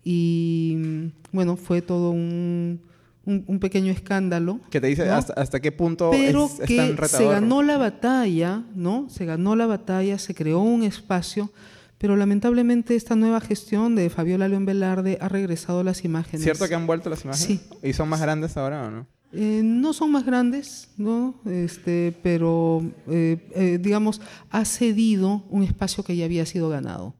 [0.02, 2.80] y bueno, fue todo un,
[3.26, 4.60] un, pequeño escándalo.
[4.70, 9.10] Que te dice hasta, qué punto Pero es, que se ganó la batalla, ¿no?
[9.10, 11.52] Se ganó la batalla, se creó un espacio,
[11.98, 16.44] pero lamentablemente esta nueva gestión de Fabiola León Velarde ha regresado las imágenes.
[16.44, 17.60] ¿Cierto que han vuelto las imágenes?
[17.60, 17.60] Sí.
[17.82, 19.17] ¿Y son más grandes ahora o no?
[19.32, 21.38] Eh, no son más grandes, ¿no?
[21.44, 27.14] Este, pero eh, eh, digamos, ha cedido un espacio que ya había sido ganado.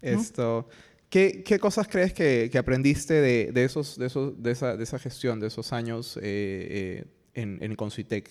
[0.00, 0.68] Esto.
[1.08, 6.18] ¿Qué, cosas crees que, aprendiste de, esos, de, esos, de, esa, gestión, de esos años
[6.22, 7.76] en, en?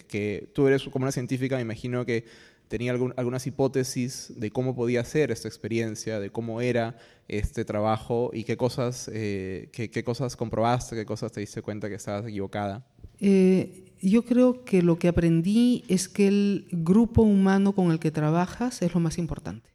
[0.07, 2.25] Que tú eres como una científica, me imagino que
[2.67, 8.45] tenía algunas hipótesis de cómo podía ser esta experiencia, de cómo era este trabajo y
[8.45, 12.83] qué cosas, qué, cosas comprobaste, qué cosas te diste cuenta que estabas equivocada.
[13.21, 18.81] Yo creo que lo que aprendí es que el grupo humano con el que trabajas
[18.81, 19.71] es lo más importante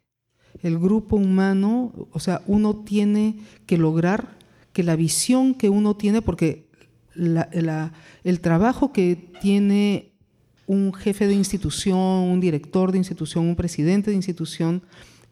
[0.63, 4.37] el grupo humano, o sea, uno tiene que lograr
[4.73, 6.67] que la visión que uno tiene, porque
[7.15, 10.13] el trabajo que tiene
[10.67, 14.83] un jefe de institución, un director de institución, un presidente de institución,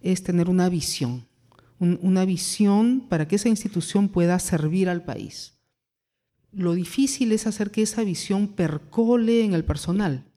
[0.01, 1.27] es tener una visión,
[1.79, 5.54] una visión para que esa institución pueda servir al país.
[6.55, 10.31] Lo difícil es hacer que esa visión percole en el personal.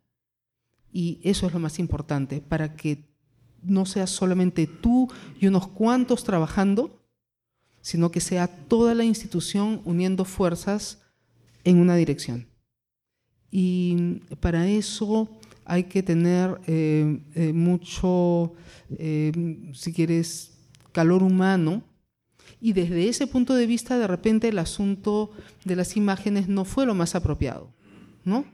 [0.92, 3.08] Y eso es lo más importante, para que
[3.62, 5.08] no sea solamente tú
[5.40, 7.02] y unos cuantos trabajando,
[7.80, 11.02] sino que sea toda la institución uniendo fuerzas
[11.64, 12.48] en una dirección.
[13.50, 15.28] Y para eso
[15.64, 18.54] hay que tener eh, eh, mucho,
[18.90, 20.58] eh, si quieres,
[20.92, 21.82] calor humano.
[22.60, 25.30] Y desde ese punto de vista, de repente el asunto
[25.64, 27.72] de las imágenes no fue lo más apropiado,
[28.24, 28.44] ¿no?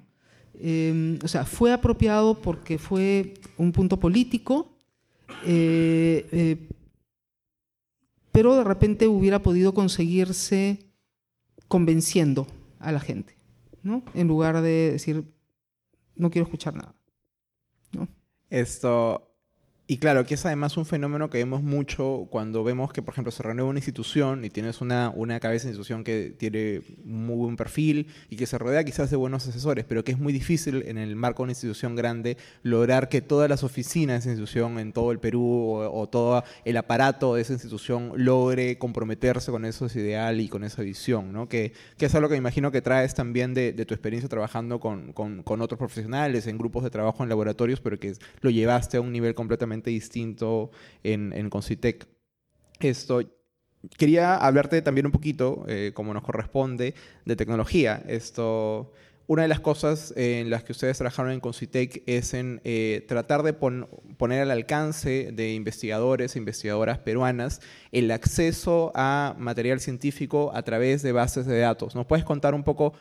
[0.57, 4.79] o sea, fue apropiado porque fue un punto político,
[5.45, 6.69] eh, eh,
[8.31, 10.79] pero de repente hubiera podido conseguirse
[11.69, 12.47] convenciendo
[12.79, 13.37] a la gente,
[13.83, 14.05] ¿no?
[14.15, 15.25] En lugar de decir,
[16.17, 16.95] no quiero escuchar nada.
[17.93, 18.09] ¿no?
[18.51, 19.34] Esto,
[19.87, 23.31] y claro, que es además un fenómeno que vemos mucho cuando vemos que, por ejemplo,
[23.31, 27.57] se renueva una institución y tienes una, una cabeza de institución que tiene muy buen
[27.57, 30.97] perfil y que se rodea quizás de buenos asesores, pero que es muy difícil en
[30.97, 34.95] el marco de una institución grande lograr que todas las oficinas de esa institución en
[34.95, 40.41] todo el Perú o, todo el aparato de esa institución logre comprometerse con eso ideal
[40.41, 41.47] y con esa visión, ¿no?
[41.47, 44.81] Que, que es algo que me imagino que traes también de, de tu experiencia trabajando
[44.81, 48.97] con, con, con otros profesionales en grupos de trabajo en laboratorios, pero que lo llevaste
[48.97, 50.71] a un nivel completamente distinto
[51.03, 52.07] en, en Concitec.
[52.81, 53.23] Esto,
[53.97, 58.03] quería hablarte también un poquito, eh, como nos corresponde, de tecnología.
[58.09, 58.93] Esto,
[59.27, 63.43] una de las cosas en las que ustedes trabajaron en Concitec es en eh, tratar
[63.43, 67.61] de poner al alcance de investigadores e investigadoras peruanas
[67.93, 71.95] el acceso a material científico a través de bases de datos.
[71.95, 72.95] ¿Nos puedes contar un poco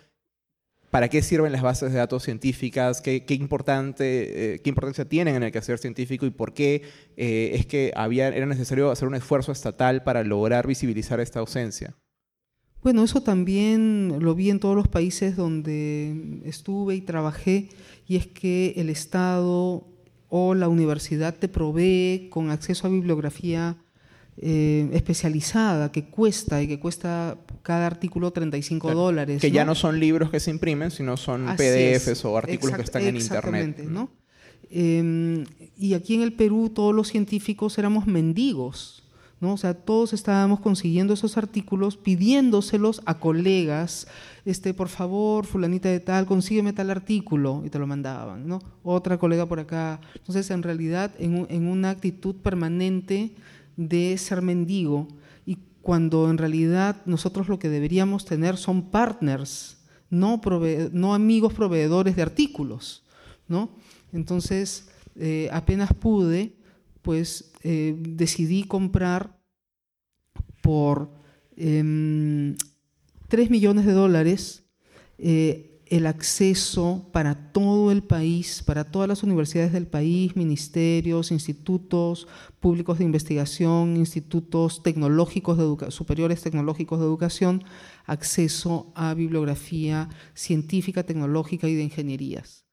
[0.94, 5.42] para qué sirven las bases de datos científicas, qué, importante, eh, qué importancia tienen en
[5.42, 6.84] el quehacer científico y por qué
[7.18, 11.96] eh, es que había, era necesario hacer un esfuerzo estatal para lograr visibilizar esta ausencia.
[12.84, 17.70] Bueno, eso también lo vi en todos los países donde estuve y trabajé,
[18.08, 19.88] y es que el Estado
[20.30, 23.78] o la universidad te provee con acceso a bibliografía
[24.38, 29.40] eh, especializada que cuesta y que cuesta cada artículo 35 dólares.
[29.40, 33.04] Que ya no son libros que se imprimen, sino son PDFs o artículos que están
[33.04, 33.84] en Internet.
[33.88, 34.10] ¿no?
[34.72, 35.46] Em,
[35.78, 39.04] y aquí en el Perú todos los científicos éramos mendigos.
[39.40, 39.54] ¿no?
[39.54, 44.08] O sea, todos estábamos consiguiendo esos artículos, pidiéndoselos a colegas,
[44.46, 48.62] este, por favor, fulanita de tal, consígueme tal artículo, y te lo mandaban, ¿no?
[48.84, 50.00] Otra colega por acá.
[50.16, 53.36] Entonces, en realidad, en, en una actitud permanente
[53.76, 55.08] de ser mendigo
[55.46, 59.78] y cuando en realidad nosotros lo que deberíamos tener son partners,
[60.10, 60.42] no,
[60.92, 63.04] no amigos proveedores de artículos,
[63.48, 63.70] ¿no?
[64.12, 66.56] Entonces, eh, apenas pude,
[67.02, 69.40] pues eh, decidí comprar
[70.62, 71.12] por
[71.56, 72.56] 3 em,
[73.50, 74.64] millones de dólares
[75.18, 82.28] eh, el acceso para todo el país, para todas las universidades del país, ministerios, institutos
[82.60, 87.64] públicos de investigación, institutos tecnológicos de superiores tecnológicos de educación,
[88.08, 92.66] acceso a bibliografía científica, tecnológica y de ingenierías.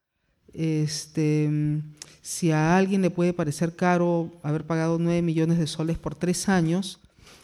[0.54, 1.82] Este,
[2.22, 6.48] si a alguien le puede parecer caro haber pagado 9 millones de soles por tres
[6.48, 7.00] años,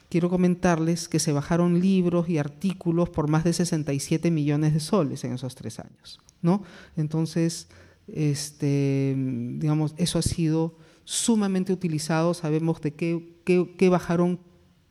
[0.09, 5.25] quiero comentarles que se bajaron libros y artículos por más de 67 millones de soles
[5.25, 6.21] en esos tres años.
[6.43, 6.63] ¿no?
[6.97, 7.69] Entonces,
[8.09, 12.35] este, digamos, eso ha sido sumamente utilizado.
[12.35, 14.41] Sabemos de qué, qué bajaron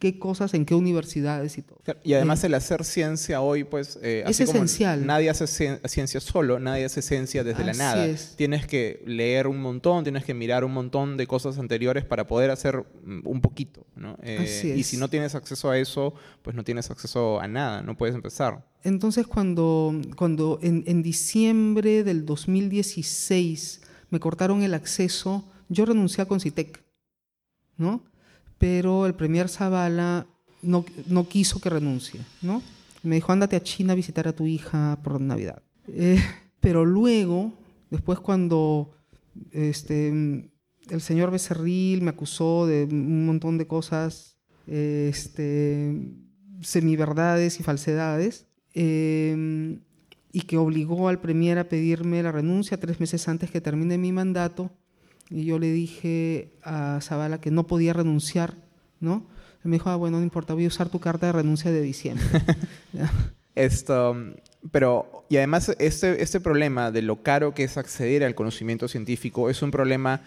[0.05, 1.79] qué cosas, en qué universidades y todo.
[2.03, 3.97] Y además eh, el hacer ciencia hoy, pues...
[4.03, 5.03] Eh, es esencial.
[5.03, 8.07] nadie hace ciencia solo, nadie hace ciencia desde la nada.
[8.35, 12.51] Tienes que leer un montón, tienes que mirar un montón de cosas anteriores para poder
[12.51, 14.15] hacer mm, un poquito, ¿no?
[14.21, 16.13] Eh, y si no tienes acceso a eso,
[16.43, 18.63] pues no tienes acceso a nada, no puedes empezar.
[18.83, 26.27] Entonces, cuando, cuando en, en diciembre del 2016 me cortaron el acceso, yo renuncié a
[26.27, 26.83] Concitec,
[27.75, 28.03] ¿no?
[28.57, 30.27] Pero el Premier Zavala
[30.61, 32.61] no, no quiso que renuncie, ¿no?
[33.03, 35.61] Me dijo, ándate a China a visitar a tu hija por Navidad.
[35.87, 36.19] Eh,
[36.59, 37.53] pero luego,
[37.91, 38.95] después cuando
[39.51, 44.37] este, el señor Becerril me acusó de un montón de cosas,
[44.67, 45.93] este,
[46.61, 49.79] semiverdades y falsedades, eh,
[50.31, 54.11] y que obligó al Premier a pedirme la renuncia tres meses antes que termine mi
[54.11, 54.71] mandato,
[55.29, 58.55] y yo le dije a Zavala que no podía renunciar,
[58.99, 59.25] ¿no?
[59.65, 62.25] me dijo, ah, bueno, no importa, voy a usar tu carta de renuncia de diciembre.
[63.55, 64.15] Esto,
[64.71, 69.49] pero, y además, este, este problema de lo caro que es acceder al conocimiento científico
[69.49, 70.21] es un problema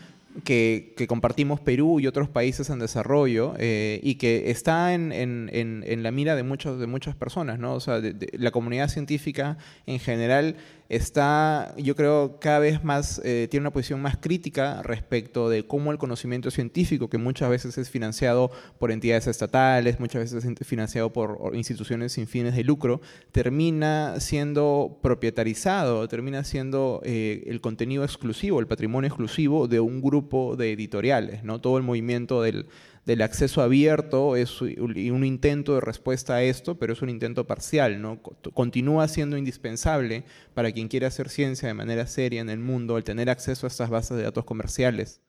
[0.45, 6.03] que, compartimos Perú y otros países en desarrollo eh, y que está en, en, en,
[6.03, 7.75] la mira de, muchos, de muchas personas, ¿no?
[7.75, 8.01] O sea,
[8.33, 10.57] la comunidad científica en general
[10.89, 15.93] está, yo creo, cada vez más, eh, tiene una posición más crítica respecto de cómo
[15.93, 21.13] el conocimiento científico, que muchas veces es financiado por entidades estatales, muchas veces es financiado
[21.13, 23.01] por instituciones sin fines de lucro,
[23.33, 30.28] termina siendo propietarizado, termina siendo eh, el contenido exclusivo, el patrimonio exclusivo de un grupo
[30.57, 31.61] de editoriales, ¿no?
[31.61, 32.67] Todo el movimiento del
[33.09, 38.03] del acceso abierto es un intento de respuesta a esto, pero es un intento parcial,
[38.03, 38.21] ¿no?
[38.53, 43.05] Continúa siendo indispensable para quien quiera hacer ciencia de manera seria en el mundo el
[43.05, 45.23] tener acceso a estas bases de datos comerciales.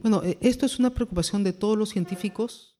[0.00, 2.76] Bueno, e, esto es una preocupación de todos los científicos,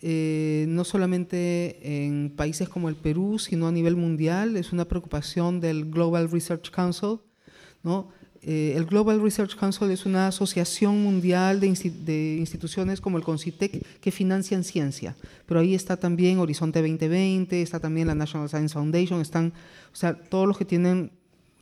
[0.00, 4.56] eh, no solamente en países como el Perú, sino a nivel mundial.
[4.56, 7.18] Es una preocupación del Global Research Council,
[7.82, 8.08] ¿no?
[8.44, 14.10] Eh, el Global Research Council es una asociación mundial de, instituciones como el CONCITEC que
[14.10, 15.14] financian ciencia,
[15.46, 19.52] pero ahí está también Horizonte 2020, está también la National Science Foundation, están,
[19.92, 21.12] o sea, todos los que tienen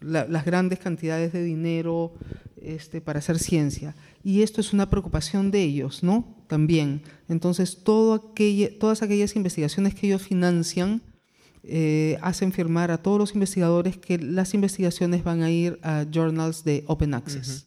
[0.00, 2.14] las grandes cantidades de dinero
[2.62, 3.94] este, para hacer ciencia.
[4.24, 6.36] Y esto es una preocupación de ellos, ¿no?
[6.46, 7.02] También.
[7.28, 8.32] Entonces, todo
[8.78, 11.02] todas aquellas investigaciones que ellos financian,
[11.62, 16.64] eh, hacen firmar a todos los investigadores que las investigaciones van a ir a journals
[16.64, 17.66] de Open Access.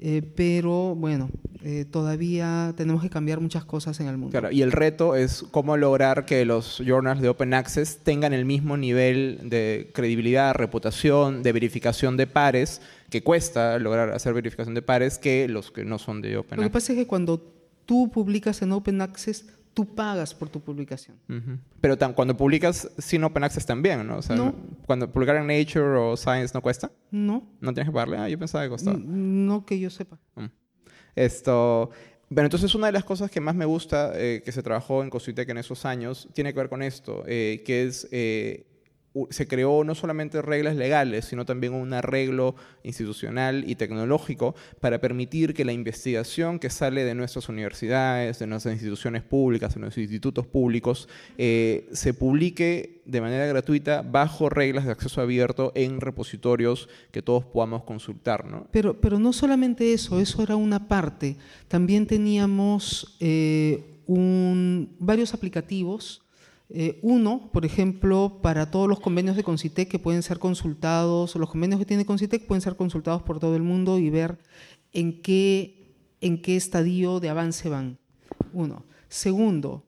[0.00, 1.28] Eh, pero bueno,
[1.64, 4.30] eh, todavía tenemos que cambiar muchas cosas en el mundo.
[4.30, 8.44] Claro, y el reto es cómo lograr que los journals de Open Access tengan el
[8.44, 12.80] mismo nivel de credibilidad, reputación, de verificación de pares,
[13.10, 16.58] que cuesta lograr hacer verificación de pares, que los que no son de Open Access.
[16.58, 17.40] Lo que pasa es que cuando
[17.84, 19.46] tú publicas en Open Access,
[19.78, 21.16] tú pagas por tu publicación.
[21.80, 24.16] Pero cuando publicas sin Open Access también, ¿no?
[24.16, 24.36] O sea,
[24.86, 26.90] cuando publicar en Nature o Science no cuesta.
[27.12, 27.48] No.
[27.60, 28.18] ¿No tienes que pagarle?
[28.18, 28.98] Ah, yo pensaba que costaba.
[29.00, 30.18] No que yo sepa.
[30.34, 30.46] Mm.
[31.14, 31.90] Esto...
[32.28, 35.10] Bueno, entonces una de las cosas que más me gusta eh, que se trabajó en
[35.10, 38.66] Cositec en esos años tiene que ver con esto, eh, que es eh,
[39.30, 45.54] se creó no solamente reglas legales, sino también un arreglo institucional y tecnológico para permitir
[45.54, 50.46] que la investigación que sale de nuestras universidades, de nuestras instituciones públicas, de nuestros institutos
[50.46, 57.22] públicos, eh, se publique de manera gratuita bajo reglas de acceso abierto en repositorios que
[57.22, 58.44] todos podamos consultar.
[58.44, 58.66] ¿no?
[58.70, 61.36] Pero, pero no solamente eso, eso era una parte.
[61.68, 66.22] También teníamos eh, un, varios aplicativos
[66.70, 71.48] eh, uno, por ejemplo, para todos los convenios de Concitec que pueden ser consultados, los
[71.48, 74.38] convenios que tiene Concitec pueden ser consultados por todo el mundo y ver
[74.92, 77.98] en qué, en qué estadio de avance van.
[78.52, 78.84] Uno.
[79.08, 79.86] Segundo,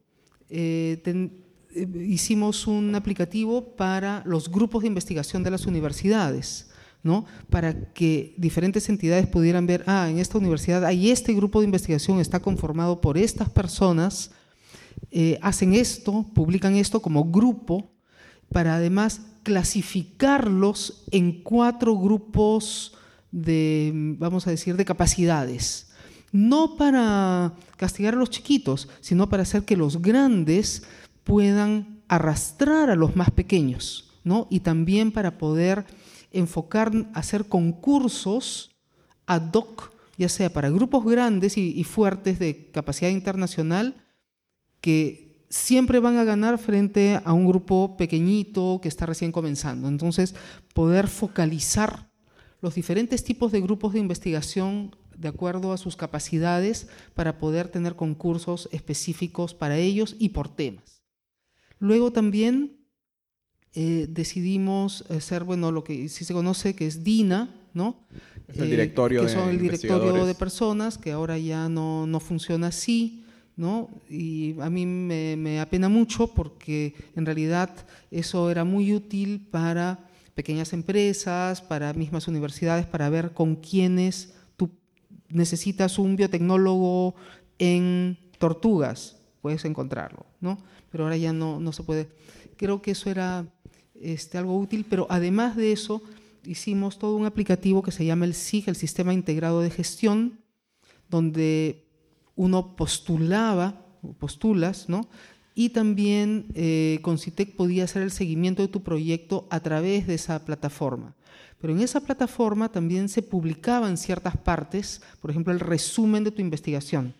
[0.49, 6.67] eh, eh, hicimos un aplicativo para los grupos de investigación de las universidades.
[7.03, 7.25] ¿no?
[7.49, 12.21] para que diferentes entidades pudieran ver, ah, en esta universidad hay este grupo de investigación,
[12.21, 14.33] está conformado por estas personas,
[15.11, 17.91] eh, hacen esto, publican esto como grupo,
[18.53, 22.95] para además clasificarlos en cuatro grupos
[23.31, 25.91] de, vamos a decir, de capacidades.
[26.33, 30.85] No para castigar a los chiquitos, sino para hacer que los grandes
[31.25, 34.47] puedan arrastrar a los más pequeños, ¿no?
[34.51, 35.87] Y también para poder
[36.33, 38.77] enfocar, hacer concursos
[39.27, 43.97] ad hoc, ya sea para grupos grandes y fuertes de capacidad internacional,
[44.81, 49.89] que siempre van a ganar frente a un grupo pequeñito que está recién comenzando.
[49.89, 50.35] Entonces,
[50.75, 52.11] poder focalizar
[52.61, 57.95] los diferentes tipos de grupos de investigación de acuerdo a sus capacidades para poder tener
[57.95, 61.03] concursos específicos para ellos y por temas.
[61.79, 62.79] Luego también
[63.75, 68.07] eh, decidimos hacer, bueno, lo que sí se conoce que es DINA, ¿no?
[68.49, 72.21] Es el directorio eh, que son el directorio de personas, que ahora ya no, no
[72.21, 73.25] funciona así.
[74.09, 77.71] Y a mí me, apena mucho porque en realidad
[78.11, 84.71] eso era muy útil para pequeñas empresas, para mismas universidades, para ver con quiénes tú
[85.29, 87.15] necesitas un biotecnólogo
[87.59, 90.59] en tortugas, puedes encontrarlo, ¿no?
[90.91, 92.09] Pero ahora ya no, no se puede.
[92.57, 93.47] Creo que eso era
[94.01, 96.03] este, algo útil, pero además de eso,
[96.47, 100.41] hicimos todo un aplicativo que se llama el SIG, el Sistema Integrado de Gestión,
[101.11, 101.90] donde
[102.37, 103.87] uno postulaba,
[104.19, 105.09] postulas, ¿no?
[105.55, 110.15] Y también eh, con CITEC podía hacer el seguimiento de tu proyecto a través de
[110.15, 111.15] esa plataforma.
[111.61, 116.41] Pero en esa plataforma también se publicaban ciertas partes, por ejemplo, el resumen de tu
[116.41, 117.15] investigación.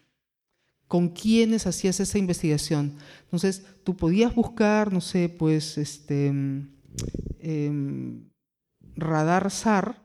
[0.89, 2.97] ¿Con quiénes hacías esa investigación?
[3.25, 6.29] Entonces, tú podías buscar, no sé, pues, este,
[7.39, 8.25] em,
[8.97, 10.03] radar SAR,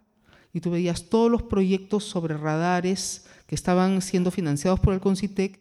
[0.55, 5.59] y tú veías todos los proyectos sobre radares que estaban siendo financiados por el CONCITEC,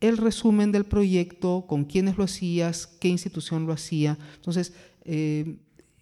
[0.00, 4.16] el resumen del proyecto, con quiénes lo hacías, qué institución lo hacía.
[4.36, 4.72] Entonces,
[5.04, 5.56] eh,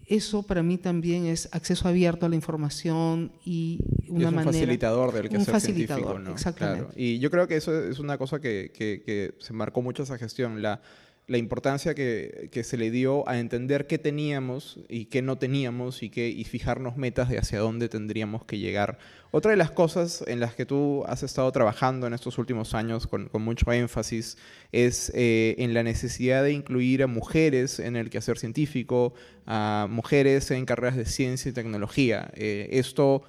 [0.07, 4.53] eso para mí también es acceso abierto a la información y una es un manera,
[4.53, 6.33] facilitador del que un facilitador, ¿no?
[6.33, 6.93] Exactamente.
[6.95, 10.17] Y yo creo que eso es una cosa que, que, que se marcó mucho esa
[10.17, 10.81] gestión, la
[11.29, 16.09] la importancia que, se le dio a entender qué teníamos y qué no teníamos y,
[16.09, 18.99] qué, y fijarnos metas de hacia dónde tendríamos que llegar.
[19.33, 23.09] Otra de las cosas en las que tú has estado trabajando en estos últimos años
[23.09, 24.39] con, mucho énfasis
[24.71, 29.15] es eh, en la necesidad de incluir a mujeres en el quehacer científico,
[29.47, 32.31] a mujeres en carreras de ciencia y tecnología.
[32.35, 33.25] Eh, esto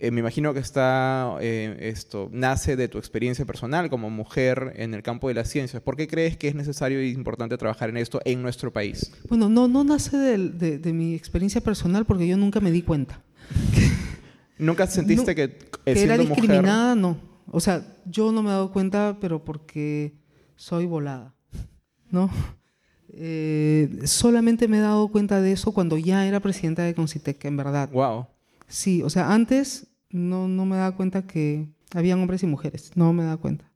[0.00, 4.94] eh, me imagino que está, eh, esto, nace de tu experiencia personal como mujer en
[4.94, 5.82] el campo de las ciencias.
[5.82, 9.12] ¿Por qué crees que es necesario e importante trabajar en esto en nuestro país?
[9.28, 13.20] Bueno, no, no nace de, mi experiencia personal porque yo nunca me di cuenta.
[14.58, 16.94] ¿Nunca sentiste que, que era discriminada?
[16.94, 17.18] No.
[17.50, 20.14] O sea, yo no me he dado cuenta, pero porque
[20.56, 21.34] soy volada,
[22.10, 22.30] ¿no?
[23.16, 27.56] Eh, solamente me he dado cuenta de eso cuando ya era presidenta de Concitec, en
[27.56, 27.88] verdad.
[27.92, 28.26] Wow.
[28.68, 33.12] Sí, o sea, antes no, no me daba cuenta que habían hombres y mujeres, no
[33.12, 33.70] me daba cuenta.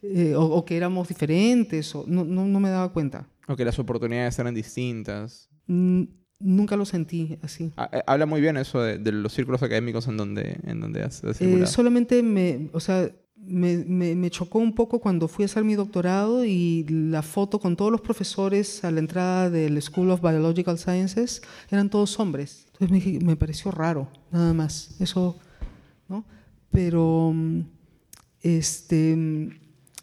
[0.00, 3.28] Eh, o, que éramos diferentes, o, no, no, no, me daba cuenta.
[3.48, 5.48] O que las oportunidades eran distintas.
[5.66, 7.72] nunca lo sentí así.
[7.76, 11.24] Ah, eh, habla muy bien eso de, los círculos académicos en donde, en donde has,
[11.24, 13.10] eh, Solamente me, o sea,
[13.48, 17.90] me, chocó un poco cuando fui a hacer mi doctorado y la foto con todos
[17.90, 22.66] los profesores a la entrada del School of Biological Sciences eran todos hombres.
[22.78, 24.96] Entonces me, pareció raro, nada más.
[25.00, 25.38] Eso,
[26.08, 26.24] ¿no?
[26.70, 27.34] Pero
[28.42, 29.16] este,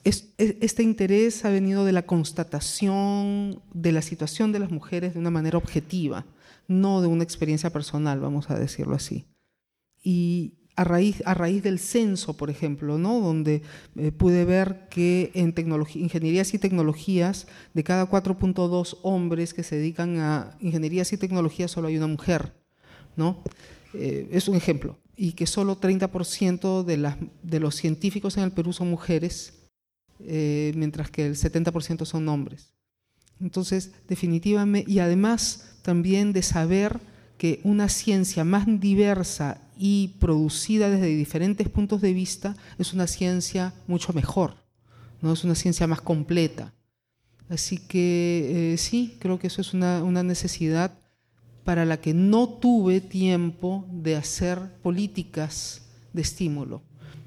[0.04, 5.32] este interés ha venido de la constatación de la situación de las mujeres de una
[5.32, 6.26] manera objetiva,
[6.68, 9.26] no de una experiencia personal, vamos a decirlo así.
[10.04, 13.21] Y a raíz, a raíz del censo, por ejemplo, ¿no?
[13.21, 13.61] donde
[13.95, 15.53] eh, pude ver que en
[15.95, 21.88] ingenierías y tecnologías, de cada 4.2 hombres que se dedican a ingenierías y tecnologías, solo
[21.88, 22.53] hay una mujer.
[23.15, 23.41] ¿no?
[23.93, 24.97] Eh, es un ejemplo.
[25.15, 29.53] Y que solo 30% de, de los científicos en el Perú son mujeres,
[30.19, 32.73] eh, mientras que el 70% son hombres.
[33.39, 36.99] Entonces, definitivamente, y además también de saber
[37.38, 43.74] que una ciencia más diversa y producida desde diferentes puntos de vista es una ciencia
[43.88, 44.56] mucho mejor,
[45.22, 45.34] ¿no?
[45.34, 46.74] es una ciencia más completa.
[47.50, 50.98] Así que eh, sí, creo que eso es una, una necesidad
[51.64, 55.82] para la que no tuve tiempo de hacer políticas
[56.14, 56.82] de estímulo.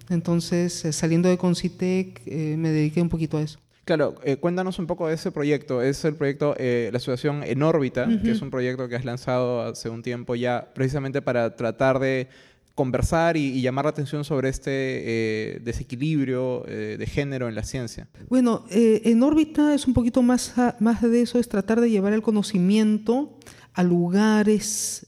[0.09, 3.59] Entonces, eh, saliendo de Concitec, eh, me dediqué un poquito a eso.
[3.89, 5.81] Claro, eh, cuéntanos un poco de ese proyecto.
[5.81, 9.89] Es el proyecto la asociación En órbita, que es un proyecto que has lanzado hace
[9.89, 12.29] un tiempo ya, precisamente para tratar de
[12.75, 18.09] conversar y, llamar la atención sobre este desequilibrio de género en la ciencia.
[18.29, 22.21] Bueno, En órbita es un poquito más, más de eso, es tratar de llevar el
[22.21, 23.39] conocimiento
[23.73, 25.07] a lugares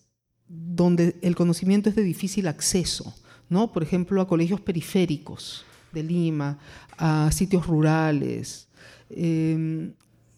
[0.48, 3.14] donde el conocimiento es de difícil acceso,
[3.50, 3.74] ¿no?
[3.74, 6.58] Por ejemplo, a colegios periféricos de Lima,
[6.96, 8.68] a sitios rurales.
[9.10, 9.92] Em,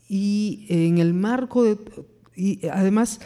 [0.09, 1.79] y en el marco de...
[2.35, 3.21] Y además,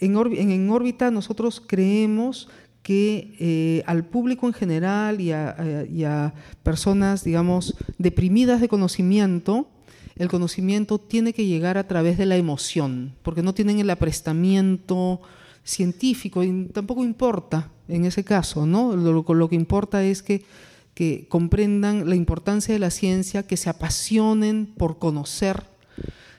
[0.00, 2.48] en, en, órbita nosotros creemos
[2.82, 9.68] que eh, al público en general y a, y a, personas, digamos, deprimidas de conocimiento,
[10.16, 15.20] el conocimiento tiene que llegar a través de la emoción, porque no tienen el aprestamiento
[15.64, 18.96] científico y tampoco importa en ese caso, ¿no?
[18.96, 20.44] Lo, lo que importa es que,
[20.94, 25.64] que comprendan la importancia de la ciencia, que se apasionen por conocer.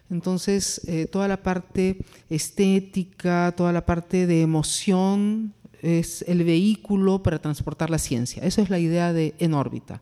[0.10, 1.98] Entonces, eh, toda la parte
[2.30, 8.44] estética, toda la parte de emoción es el vehículo para transportar la ciencia.
[8.44, 10.02] Esa es la idea de En órbita.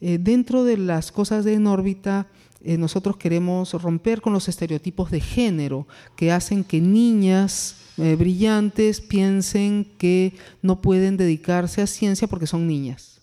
[0.00, 2.28] Eh, dentro de las cosas de En órbita,
[2.62, 9.86] eh, nosotros queremos romper con los estereotipos de género que hacen que niñas brillantes piensen
[9.98, 13.13] que no pueden dedicarse a ciencia porque son niñas.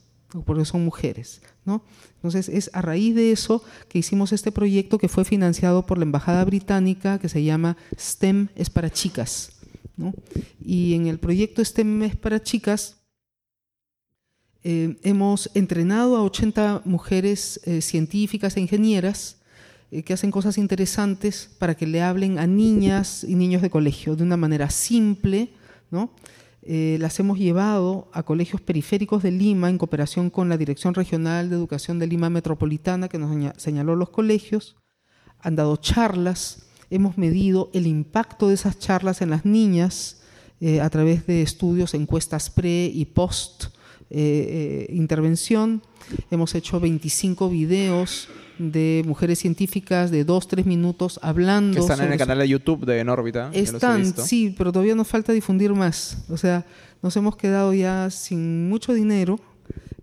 [0.46, 1.42] Porque son mujeres.
[1.66, 1.84] ¿no?
[2.16, 6.04] Entonces es a raíz de eso que hicimos este proyecto que fue financiado por la
[6.04, 9.54] Embajada Británica que se llama STEM es para chicas.
[9.98, 10.14] ¿no?
[10.64, 13.02] Y en el proyecto STEM es para chicas
[14.64, 19.38] eh, hemos entrenado a 80 mujeres eh, científicas e ingenieras
[19.90, 24.16] eh, que hacen cosas interesantes para que le hablen a niñas y niños de colegio
[24.16, 25.50] de una manera simple,
[25.90, 26.12] ¿no?
[26.64, 31.56] Las hemos llevado a colegios periféricos de Lima en cooperación con la Dirección Regional de
[31.56, 34.76] Educación de Lima Metropolitana que nos señaló los colegios,
[35.40, 40.22] han dado charlas, hemos medido el impacto de esas charlas en las niñas
[40.82, 43.66] a través de estudios, encuestas pre y post,
[44.14, 45.82] eh, eh, intervención.
[46.32, 48.28] Hemos hecho 25 videos
[48.62, 51.76] de mujeres científicas de 2, 3 minutos hablando.
[51.76, 53.50] Que están en el canal de YouTube de Enórbita.
[53.54, 56.18] Están, sí, pero todavía nos falta difundir más.
[56.30, 56.66] O sea,
[57.02, 59.40] nos hemos quedado ya sin mucho dinero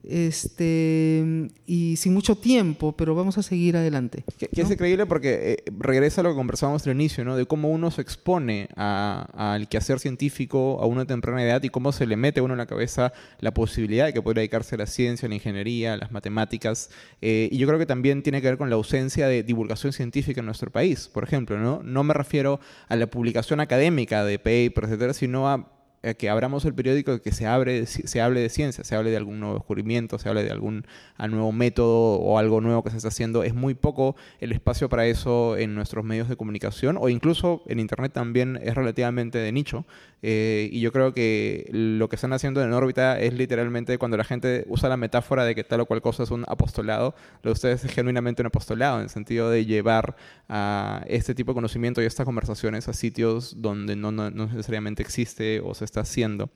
[0.09, 4.25] este, y sin mucho tiempo, pero vamos a seguir adelante.
[4.39, 7.37] Que, es increíble porque eh, regresa a lo que conversábamos al inicio, ¿no?
[7.37, 12.07] De cómo uno se expone al quehacer científico a una temprana edad y cómo se
[12.07, 14.87] le mete a uno en la cabeza la posibilidad de que pueda dedicarse a la
[14.87, 16.89] ciencia, a la ingeniería, a las matemáticas.
[17.21, 20.41] Eh, y yo creo que también tiene que ver con la ausencia de divulgación científica
[20.41, 21.83] en nuestro país, por ejemplo, ¿no?
[21.83, 26.65] No me refiero a la publicación académica de papers, etcétera, sino a eh, que abramos
[26.65, 30.19] el periódico que se, abre, se hable de ciencia, se hable de algún nuevo descubrimiento,
[30.19, 30.87] se hable de algún
[31.19, 33.43] nuevo método o algo nuevo que se está haciendo.
[33.43, 37.81] Es muy poco el espacio para eso en nuestros medios de comunicación o incluso en
[37.81, 39.87] Internet también es relativamente de nicho.
[40.23, 44.25] Eh, y yo creo que lo que están haciendo en órbita es literalmente cuando la
[44.25, 47.53] gente usa la metáfora de que tal o cual cosa es un apostolado, lo de
[47.53, 50.17] ustedes es genuinamente un apostolado en el sentido de llevar
[50.49, 55.61] a este tipo de conocimiento y estas conversaciones a sitios donde no, no necesariamente existe
[55.61, 56.51] o se está haciendo.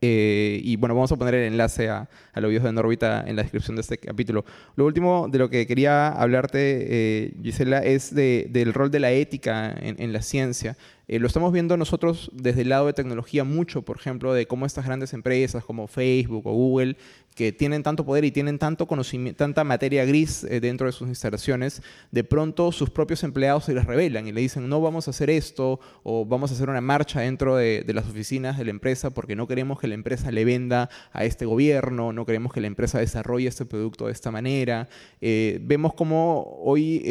[0.00, 3.36] Eh, y bueno, vamos a poner el enlace a, a los videos de Norbita en
[3.36, 4.44] la descripción de este capítulo.
[4.76, 9.74] Lo último de lo que quería hablarte, eh, Gisela, es del rol de la ética
[9.80, 10.76] en la ciencia.
[11.08, 14.64] Eh, lo estamos viendo nosotros desde el lado de tecnología mucho, por ejemplo, de cómo
[14.64, 16.96] estas grandes empresas como Facebook o Google,
[17.34, 21.08] que tienen tanto poder y tienen tanto conocimiento, tanta materia gris eh, dentro de sus
[21.08, 25.12] instalaciones, de pronto sus propios empleados se les revelan y le dicen, no vamos a
[25.12, 29.10] hacer esto o vamos a hacer una marcha dentro de, las oficinas de la empresa
[29.10, 32.66] porque no queremos que la empresa le venda a este gobierno, no queremos que la
[32.66, 34.88] empresa desarrolle este producto de esta manera.
[35.20, 37.02] Eh, vemos cómo hoy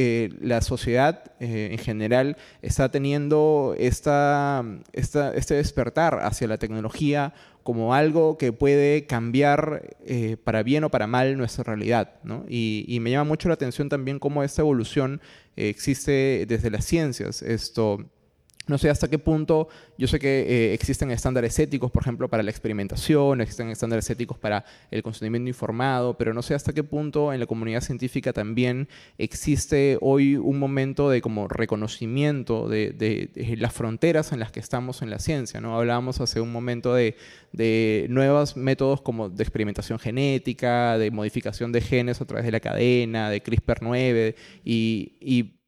[0.41, 7.33] la sociedad en general está teniendo esta, este despertar hacia la tecnología
[7.63, 12.15] como algo que puede cambiar eh, para bien o para mal nuestra realidad.
[12.49, 15.21] Y, me llama mucho la atención también cómo esta evolución
[15.55, 17.41] eh, existe desde las ciencias.
[17.41, 18.05] Esto,
[18.71, 19.67] no sé hasta qué punto,
[19.97, 24.39] yo sé que eh, existen estándares éticos, por ejemplo, para la experimentación, existen estándares éticos
[24.39, 28.87] para el consentimiento informado, pero no sé hasta qué punto en la comunidad científica también
[29.17, 35.09] existe hoy un momento de como reconocimiento de, las fronteras en las que estamos en
[35.09, 35.59] la ciencia.
[35.59, 35.77] ¿no?
[35.77, 37.15] Hablábamos hace un momento de,
[38.09, 43.29] nuevos métodos como de experimentación genética, de modificación de genes a través de la cadena,
[43.29, 45.60] de CRISPR-9 y, y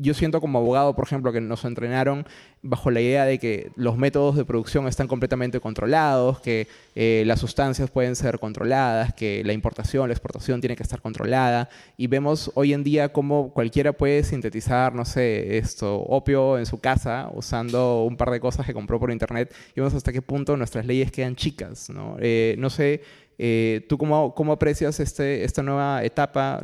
[0.00, 2.24] yo siento como abogado, por ejemplo, que nos entrenaron
[2.62, 7.40] bajo la idea de que los métodos de producción están completamente controlados, que eh, las
[7.40, 11.68] sustancias pueden ser controladas, que la importación, la exportación tiene que estar controlada.
[11.96, 16.78] Y vemos hoy en día cómo cualquiera puede sintetizar, no sé, esto, opio en su
[16.78, 19.52] casa usando un par de cosas que compró por internet.
[19.74, 21.90] Y vemos hasta qué punto nuestras leyes quedan chicas.
[21.90, 23.02] No, eh, no sé,
[23.38, 26.60] eh, ¿tú cómo, cómo, aprecias este, esta nueva etapa?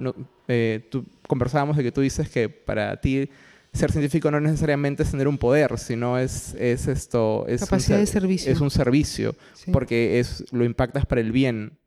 [0.90, 3.30] tú conversábamos de que tú dices que para ti
[3.74, 7.44] ser científico no necesariamente es tener un poder, sino es, es esto...
[7.48, 8.52] Es Capacidad de servicio.
[8.52, 9.34] Es un servicio,
[9.72, 11.78] porque es, lo impactas para el bien.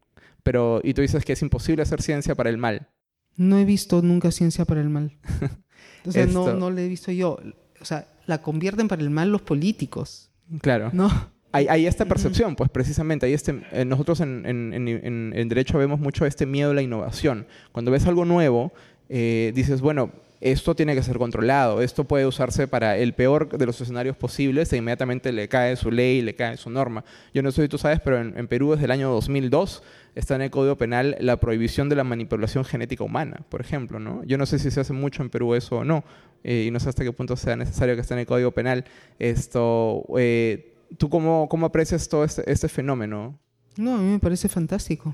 [0.44, 2.90] Pero, y tú dices que es imposible hacer ciencia para el mal.
[3.38, 5.18] No he visto nunca ciencia para el mal.
[6.06, 7.38] O sea, no, no la he visto yo.
[7.82, 10.32] O sea, la convierten para el mal los políticos.
[10.62, 10.90] Claro.
[10.94, 11.10] ¿No?
[11.66, 16.00] Hay, esta percepción, pues precisamente, hay este, eh, nosotros en, en, en, en, derecho vemos
[16.00, 17.48] mucho este miedo a la innovación.
[17.72, 18.72] Cuando ves algo nuevo,
[19.10, 23.66] eh, dices, bueno, esto tiene que ser controlado, esto puede usarse para el peor de
[23.66, 27.04] los escenarios posibles e inmediatamente le cae su ley, le cae su norma.
[27.34, 29.82] Yo no sé si tú sabes, pero en, Perú desde el año 2002
[30.14, 34.00] está en el Código Penal la prohibición de la manipulación genética humana, por ejemplo.
[34.00, 34.24] ¿no?
[34.26, 36.04] Yo no sé si se hace mucho en Perú eso o no,
[36.44, 38.86] eh, y no sé hasta qué punto sea necesario que esté en el Código Penal.
[39.18, 43.38] Esto, eh, ¿Tú cómo, cómo aprecias todo este, este fenómeno?
[43.78, 45.14] No, a mí me parece fantástico.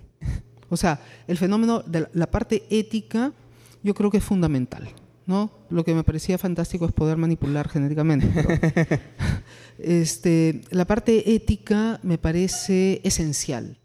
[0.70, 3.32] O sea, el fenómeno de la parte ética
[3.84, 4.90] yo creo que es fundamental.
[5.26, 5.52] ¿no?
[5.70, 8.28] Lo que me parecía fantástico es poder manipular genéticamente.
[9.80, 13.78] este, la parte ética me parece esencial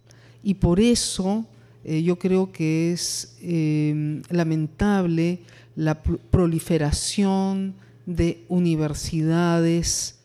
[0.43, 1.47] y por eso
[1.85, 5.41] eh, yo creo que es em, lamentable
[5.77, 7.75] la proliferación
[8.07, 10.18] de universidades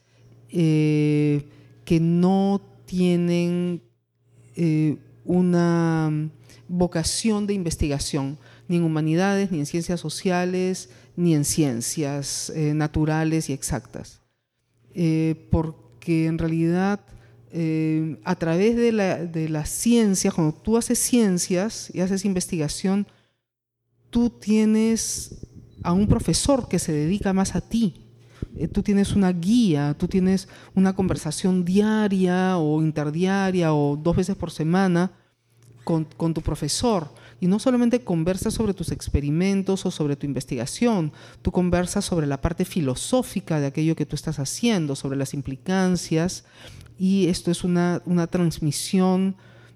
[0.54, 1.45] eh,
[1.84, 3.82] que no tienen
[4.56, 6.30] eh, una
[6.70, 8.38] vocación de investigación,
[8.68, 14.22] ni en humanidades, ni en ciencias sociales, ni en ciencias naturales y exactas.
[15.51, 17.01] porque en realidad
[17.56, 23.06] eh, a través de la, de la ciencia, cuando tú haces ciencias y haces investigación,
[24.10, 25.45] tú tienes
[25.84, 28.03] a un profesor que se dedica más a ti.
[28.55, 34.35] Eh, tú tienes una guía, tú tienes una conversación diaria o interdiaria o dos veces
[34.35, 35.11] por semana
[35.83, 37.09] con, con tu profesor.
[37.39, 42.39] Y no solamente conversas sobre tus experimentos o sobre tu investigación, tú conversas sobre la
[42.39, 46.45] parte filosófica de aquello que tú estás haciendo, sobre las implicancias
[46.97, 49.35] y esto es una, transmisión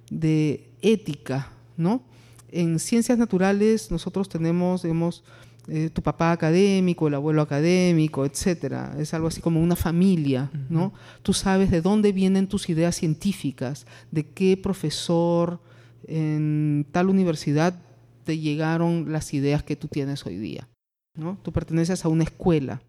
[0.09, 2.01] de ética, ¿no?
[2.49, 5.23] En ciencias naturales nosotros tenemos, digamos,
[5.69, 8.95] eh, tu papá académico, el abuelo académico, etcétera.
[8.97, 10.93] Es algo así como una familia, ¿no?
[11.23, 15.59] Tú sabes de dónde vienen tus ideas científicas, de qué profesor
[16.07, 17.81] en tal universidad
[18.23, 20.69] te llegaron las ideas que tú tienes hoy día,
[21.15, 21.37] ¿no?
[21.43, 22.81] Tú perteneces a una escuela.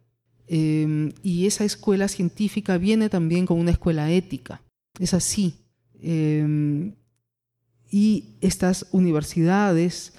[0.47, 4.63] Em, y esa escuela científica viene también con una escuela ética.
[5.01, 5.57] Es así.
[6.01, 6.95] Em,
[7.91, 10.13] y estas universidades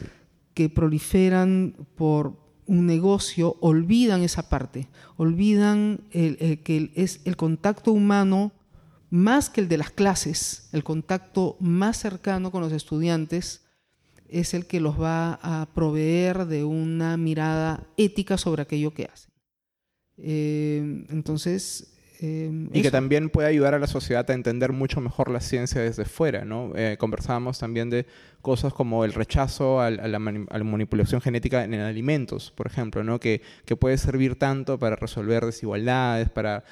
[0.53, 8.51] que proliferan por un negocio olvidan esa parte, olvidan que es el contacto humano
[9.09, 13.65] más que el de las clases, el contacto más cercano con los estudiantes
[14.27, 19.31] es el que los va a proveer de una mirada ética sobre aquello que hacen.
[20.17, 21.95] Eh, entonces...
[22.21, 25.79] Eh, y que también puede ayudar a la sociedad a entender mucho mejor la ciencia
[25.79, 26.73] desde fuera, ¿no?
[26.75, 28.05] Eh, conversábamos también de
[28.41, 33.21] cosas como el rechazo a, la, manipulación genética en alimentos, por ejemplo, ¿no?
[33.21, 36.65] Que, que, puede servir tanto para resolver desigualdades, para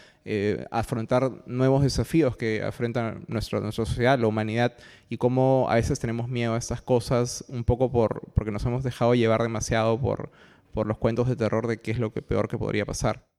[0.71, 4.73] afrontar nuevos desafíos que afronta nuestra, nuestra sociedad, la humanidad,
[5.07, 8.83] y cómo a veces tenemos miedo a estas cosas un poco por, porque nos hemos
[8.83, 10.29] dejado llevar demasiado por,
[10.73, 13.36] por los cuentos de terror de qué es lo que peor que podría pasar.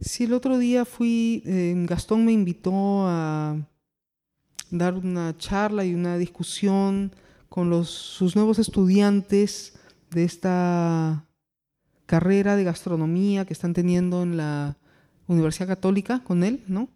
[0.00, 3.56] Sí, el otro día fui, eh, Gastón me invitó a
[4.70, 7.12] dar una charla y una discusión
[7.48, 9.74] con sus nuevos estudiantes
[10.10, 11.26] de esta
[12.06, 14.76] carrera de gastronomía que están teniendo en la
[15.26, 16.88] Universidad Católica con él, ¿no?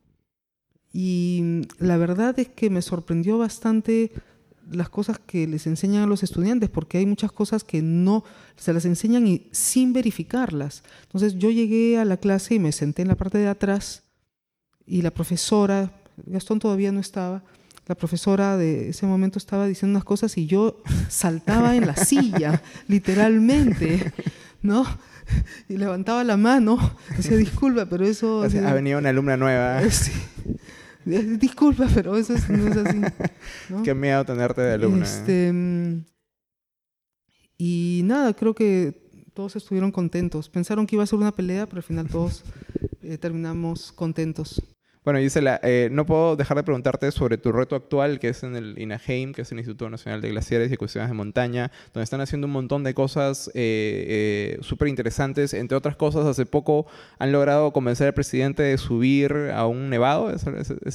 [0.93, 4.13] Y la verdad es que me sorprendió bastante
[4.71, 8.25] las cosas que les enseñan a los estudiantes, porque hay muchas cosas que no
[8.57, 10.83] se las enseñan y sin verificarlas.
[11.03, 14.03] Entonces yo llegué a la clase y me senté en la parte de atrás
[14.87, 15.93] y la profesora,
[16.27, 17.43] Gastón todavía no estaba,
[17.87, 22.63] la profesora de ese momento estaba diciendo unas cosas y yo saltaba en la silla,
[22.89, 24.13] literalmente,
[24.63, 24.85] ¿no?
[25.69, 26.79] Y levantaba la mano,
[27.17, 28.43] decía, disculpa, pero eso...
[28.43, 29.83] ha venido una alumna nueva.
[29.91, 30.13] Sí.
[31.39, 33.01] Disculpa, pero eso no es así.
[33.85, 35.07] Qué miedo tenerte de alumna.
[35.07, 35.09] ¿eh?
[35.09, 35.53] Este,
[37.57, 40.49] y nada, creo que todos estuvieron contentos.
[40.49, 42.43] Pensaron que iba a ser una pelea, pero al final todos
[43.03, 44.61] eh, terminamos contentos.
[45.07, 48.57] Bueno, Gisela, eh, no puedo dejar de preguntarte sobre tu reto actual, que es en
[48.57, 52.21] el INAHEIM, que es el Instituto Nacional de Glaciares y Ecosistemas de Montaña, donde están
[52.21, 55.55] haciendo un montón de cosas eh, eh, súper interesantes.
[55.55, 56.87] Entre otras cosas, hace poco
[57.21, 60.45] han logrado convencer al presidente de subir a un nevado, ¿es,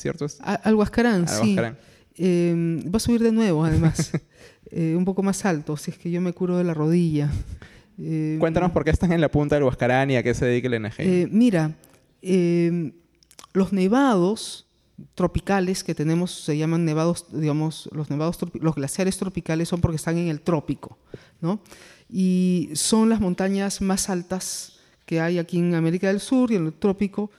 [0.02, 0.26] cierto?
[0.42, 1.58] al Huascarán, sí.
[2.18, 4.12] Em, va a subir de nuevo, además,
[4.74, 7.30] un poco más alto, si es que yo me curo de la rodilla.
[8.40, 10.74] Cuéntanos por qué están en la punta del Huascarán y a qué se dedica el
[10.74, 11.30] INAHEIM.
[11.32, 11.72] mira,
[12.22, 12.92] em,
[13.54, 14.68] los nevados
[15.16, 20.18] tropicales que tenemos se llaman nevados, digamos, los nevados, los glaciares tropicales son porque están
[20.18, 20.98] en el trópico,
[21.40, 21.60] ¿no?
[22.10, 26.68] Y son las montañas más altas que hay aquí en América del Sur y en
[26.68, 27.32] el trópico,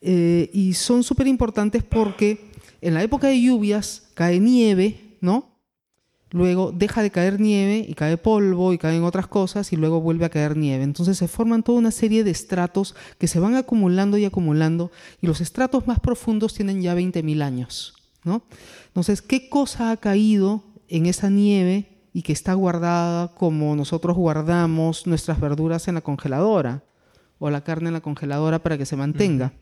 [0.00, 2.50] eh, y son súper importantes porque
[2.80, 5.57] en la época de lluvias cae nieve, ¿no?
[6.30, 10.24] Luego deja de caer nieve y cae polvo y caen otras cosas y luego vuelve
[10.24, 10.84] a caer nieve.
[10.84, 15.26] Entonces se forman toda una serie de estratos que se van acumulando y acumulando y
[15.26, 17.94] los estratos más profundos tienen ya 20.000 años.
[18.24, 18.42] ¿no?
[18.88, 25.06] Entonces, ¿qué cosa ha caído en esa nieve y que está guardada como nosotros guardamos
[25.06, 26.82] nuestras verduras en la congeladora
[27.38, 29.52] o la carne en la congeladora para que se mantenga?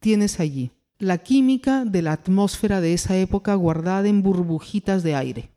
[0.00, 5.51] Tienes allí la química de la atmósfera de esa época guardada en burbujitas de aire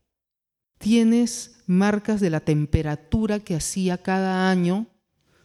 [0.77, 4.87] tienes marcas de la temperatura que hacía cada año,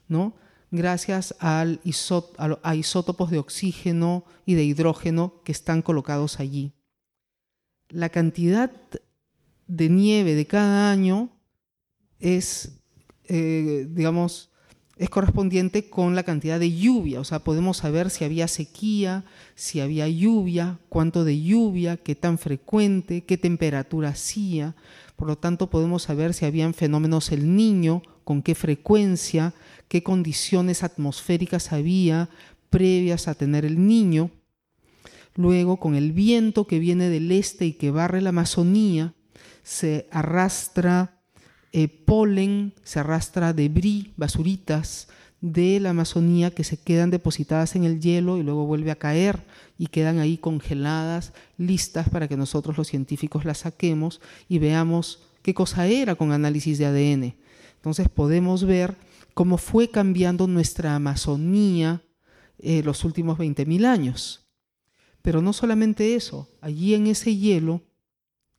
[0.09, 0.35] ¿no?
[0.71, 6.73] gracias a isótopos de oxígeno y de hidrógeno que están colocados allí.
[7.89, 8.71] La cantidad
[9.67, 11.31] de nieve de cada año
[12.21, 12.81] es,
[13.25, 14.51] eh, digamos,
[14.97, 19.25] es correspondiente con la cantidad de lluvia, o sea, podemos saber si había sequía,
[19.55, 24.77] si había lluvia, cuánto de lluvia, qué tan frecuente, qué temperatura hacía,
[25.21, 29.53] por lo tanto podemos saber si habían fenómenos el niño, con qué frecuencia,
[29.87, 32.31] qué condiciones atmosféricas había
[32.71, 34.31] previas a tener el niño.
[35.35, 39.13] Luego, con el viento que viene del este y que barre la Amazonía,
[39.63, 41.21] se arrastra
[41.73, 45.09] eh, polen, se arrastra debris, basuritas
[45.41, 49.43] de la Amazonía que se quedan depositadas en el hielo y luego vuelve a caer
[49.79, 55.55] y quedan ahí congeladas, listas para que nosotros los científicos las saquemos y veamos qué
[55.55, 57.35] cosa era con análisis de ADN.
[57.77, 58.97] Entonces podemos ver
[59.33, 62.03] cómo fue cambiando nuestra Amazonía
[62.59, 64.47] eh, los últimos 20.000 años.
[65.23, 67.83] Pero no solamente eso, allí en ese hielo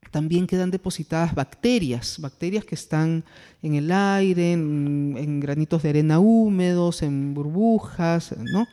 [0.10, 3.24] también quedan depositadas bacterias, bacterias que están
[3.62, 8.68] en el aire, en, granitos de arena húmedos, en burbujas, ¿no?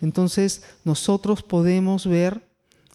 [0.00, 2.42] Entonces nosotros podemos ver,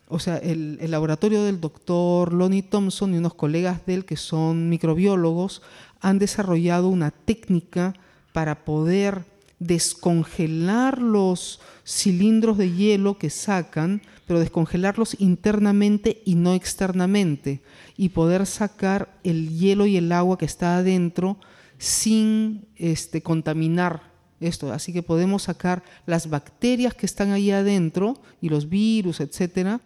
[0.08, 4.16] o sea, el, el laboratorio del doctor Lonnie Thompson y unos colegas de él que
[4.16, 5.62] son microbiólogos
[6.00, 7.94] han desarrollado una técnica
[8.32, 9.33] para poder
[9.66, 17.62] descongelar los cilindros de hielo que sacan, pero descongelarlos internamente y no externamente,
[17.98, 21.38] y poder sacar el hielo y el agua que está adentro
[21.78, 24.72] sin este, contaminar esto.
[24.72, 29.82] Así que podemos sacar las bacterias que están ahí adentro y los virus, etcétera,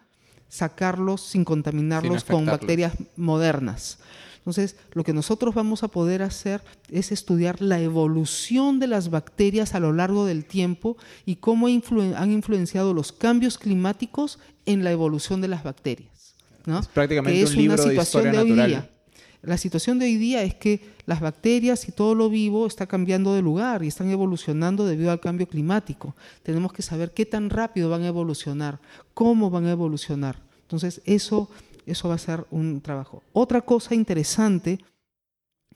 [0.49, 3.99] sacarlos sin contaminarlos con bacterias modernas.
[4.48, 9.76] Entonces, lo que nosotros vamos a poder hacer es estudiar la evolución de las bacterias
[9.76, 10.95] a lo largo del tiempo
[11.26, 16.34] y cómo han influenciado los cambios climáticos en la evolución de las bacterias.
[16.66, 18.89] Es prácticamente un libro de historia natural.
[19.41, 23.34] La situación de hoy día es que las bacterias y todo lo vivo está cambiando
[23.34, 26.16] de lugar y están evolucionando debido al cambio climático.
[26.43, 28.80] Tenemos que saber qué tan rápido van a evolucionar,
[29.14, 30.48] cómo van a evolucionar.
[30.62, 31.50] Entonces, eso
[31.91, 33.23] eso va a ser un trabajo.
[33.33, 34.79] Otra cosa interesante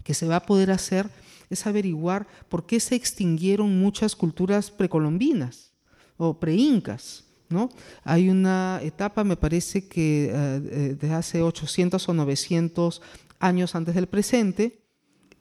[0.03, 1.09] que se va a poder hacer
[1.49, 5.74] es averiguar por qué se extinguieron muchas culturas precolombinas
[6.18, 7.26] o preincas.
[7.49, 7.70] ¿no?
[8.03, 13.01] Hay una etapa, me parece que eh, eh, de hace 800 o 900
[13.39, 14.84] años antes del presente,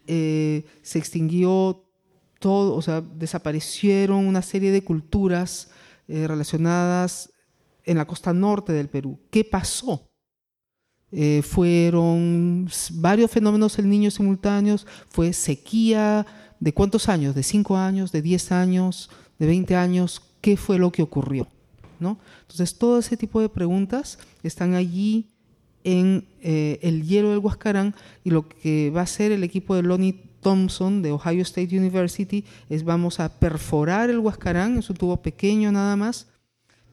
[0.07, 1.85] eh, se extinguió
[2.41, 5.71] todo, o sea, desaparecieron una serie de culturas
[6.09, 7.33] relacionadas
[7.85, 9.21] en la costa norte del Perú.
[9.31, 10.10] ¿Qué pasó?
[11.13, 16.25] Eh, fueron varios fenómenos el niño simultáneos, fue sequía,
[16.61, 17.35] ¿de cuántos años?
[17.35, 18.13] ¿De 5 años?
[18.13, 19.11] ¿De 10 años?
[19.39, 20.23] ¿De 20 años?
[20.41, 21.49] ¿Qué fue lo que ocurrió?
[21.99, 22.19] ¿No?
[22.43, 25.27] Entonces, todo ese tipo de preguntas están allí
[25.85, 29.83] en eh, el hielo del Huascarán y lo que va a hacer el equipo de
[29.83, 35.21] Lonnie Thompson de Ohio State University es vamos a perforar el Huascarán, es un tubo
[35.21, 36.29] pequeño nada más,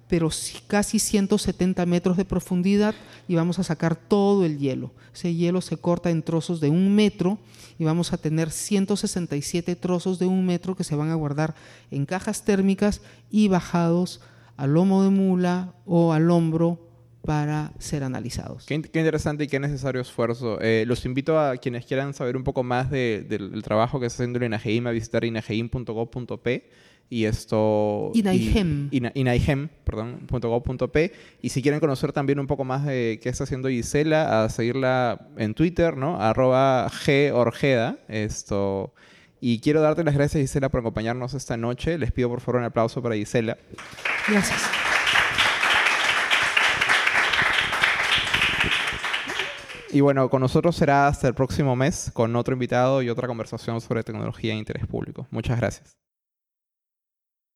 [0.07, 0.29] pero
[0.67, 2.95] casi 170 metros de profundidad
[3.27, 4.91] y vamos a sacar todo el hielo.
[5.13, 7.37] Ese hielo se corta en trozos de un metro
[7.77, 11.55] y vamos a tener 167 trozos de un metro que se van a guardar
[11.91, 14.21] en cajas térmicas y bajados
[14.55, 16.87] al lomo de mula o al hombro
[17.21, 18.65] para ser analizados.
[18.65, 20.61] Qué, interesante y qué necesario esfuerzo.
[20.61, 24.39] Eh, los invito a quienes quieran saber un poco más del trabajo que está haciendo
[24.39, 26.69] el INAGEIM a visitar inageim.gov.p
[27.09, 28.11] y esto...
[28.13, 28.89] Inaigem.
[28.91, 30.27] Inaigem, perdón.
[31.41, 35.27] Y si quieren conocer también un poco más de qué está haciendo Gisela, a seguirla
[35.37, 36.19] en Twitter, ¿no?
[36.21, 36.91] Arroba
[37.31, 37.97] gorjeda.
[38.07, 38.93] Esto...
[39.39, 41.97] Y quiero darte las gracias, Gisela, por acompañarnos esta noche.
[41.99, 43.55] Les pido por favor un aplauso para Gisela.
[44.27, 44.63] Gracias.
[49.91, 53.79] Y bueno, con nosotros será hasta el próximo mes con otro invitado y otra conversación
[53.79, 55.27] sobre tecnología e interés público.
[55.31, 56.06] Muchas gracias.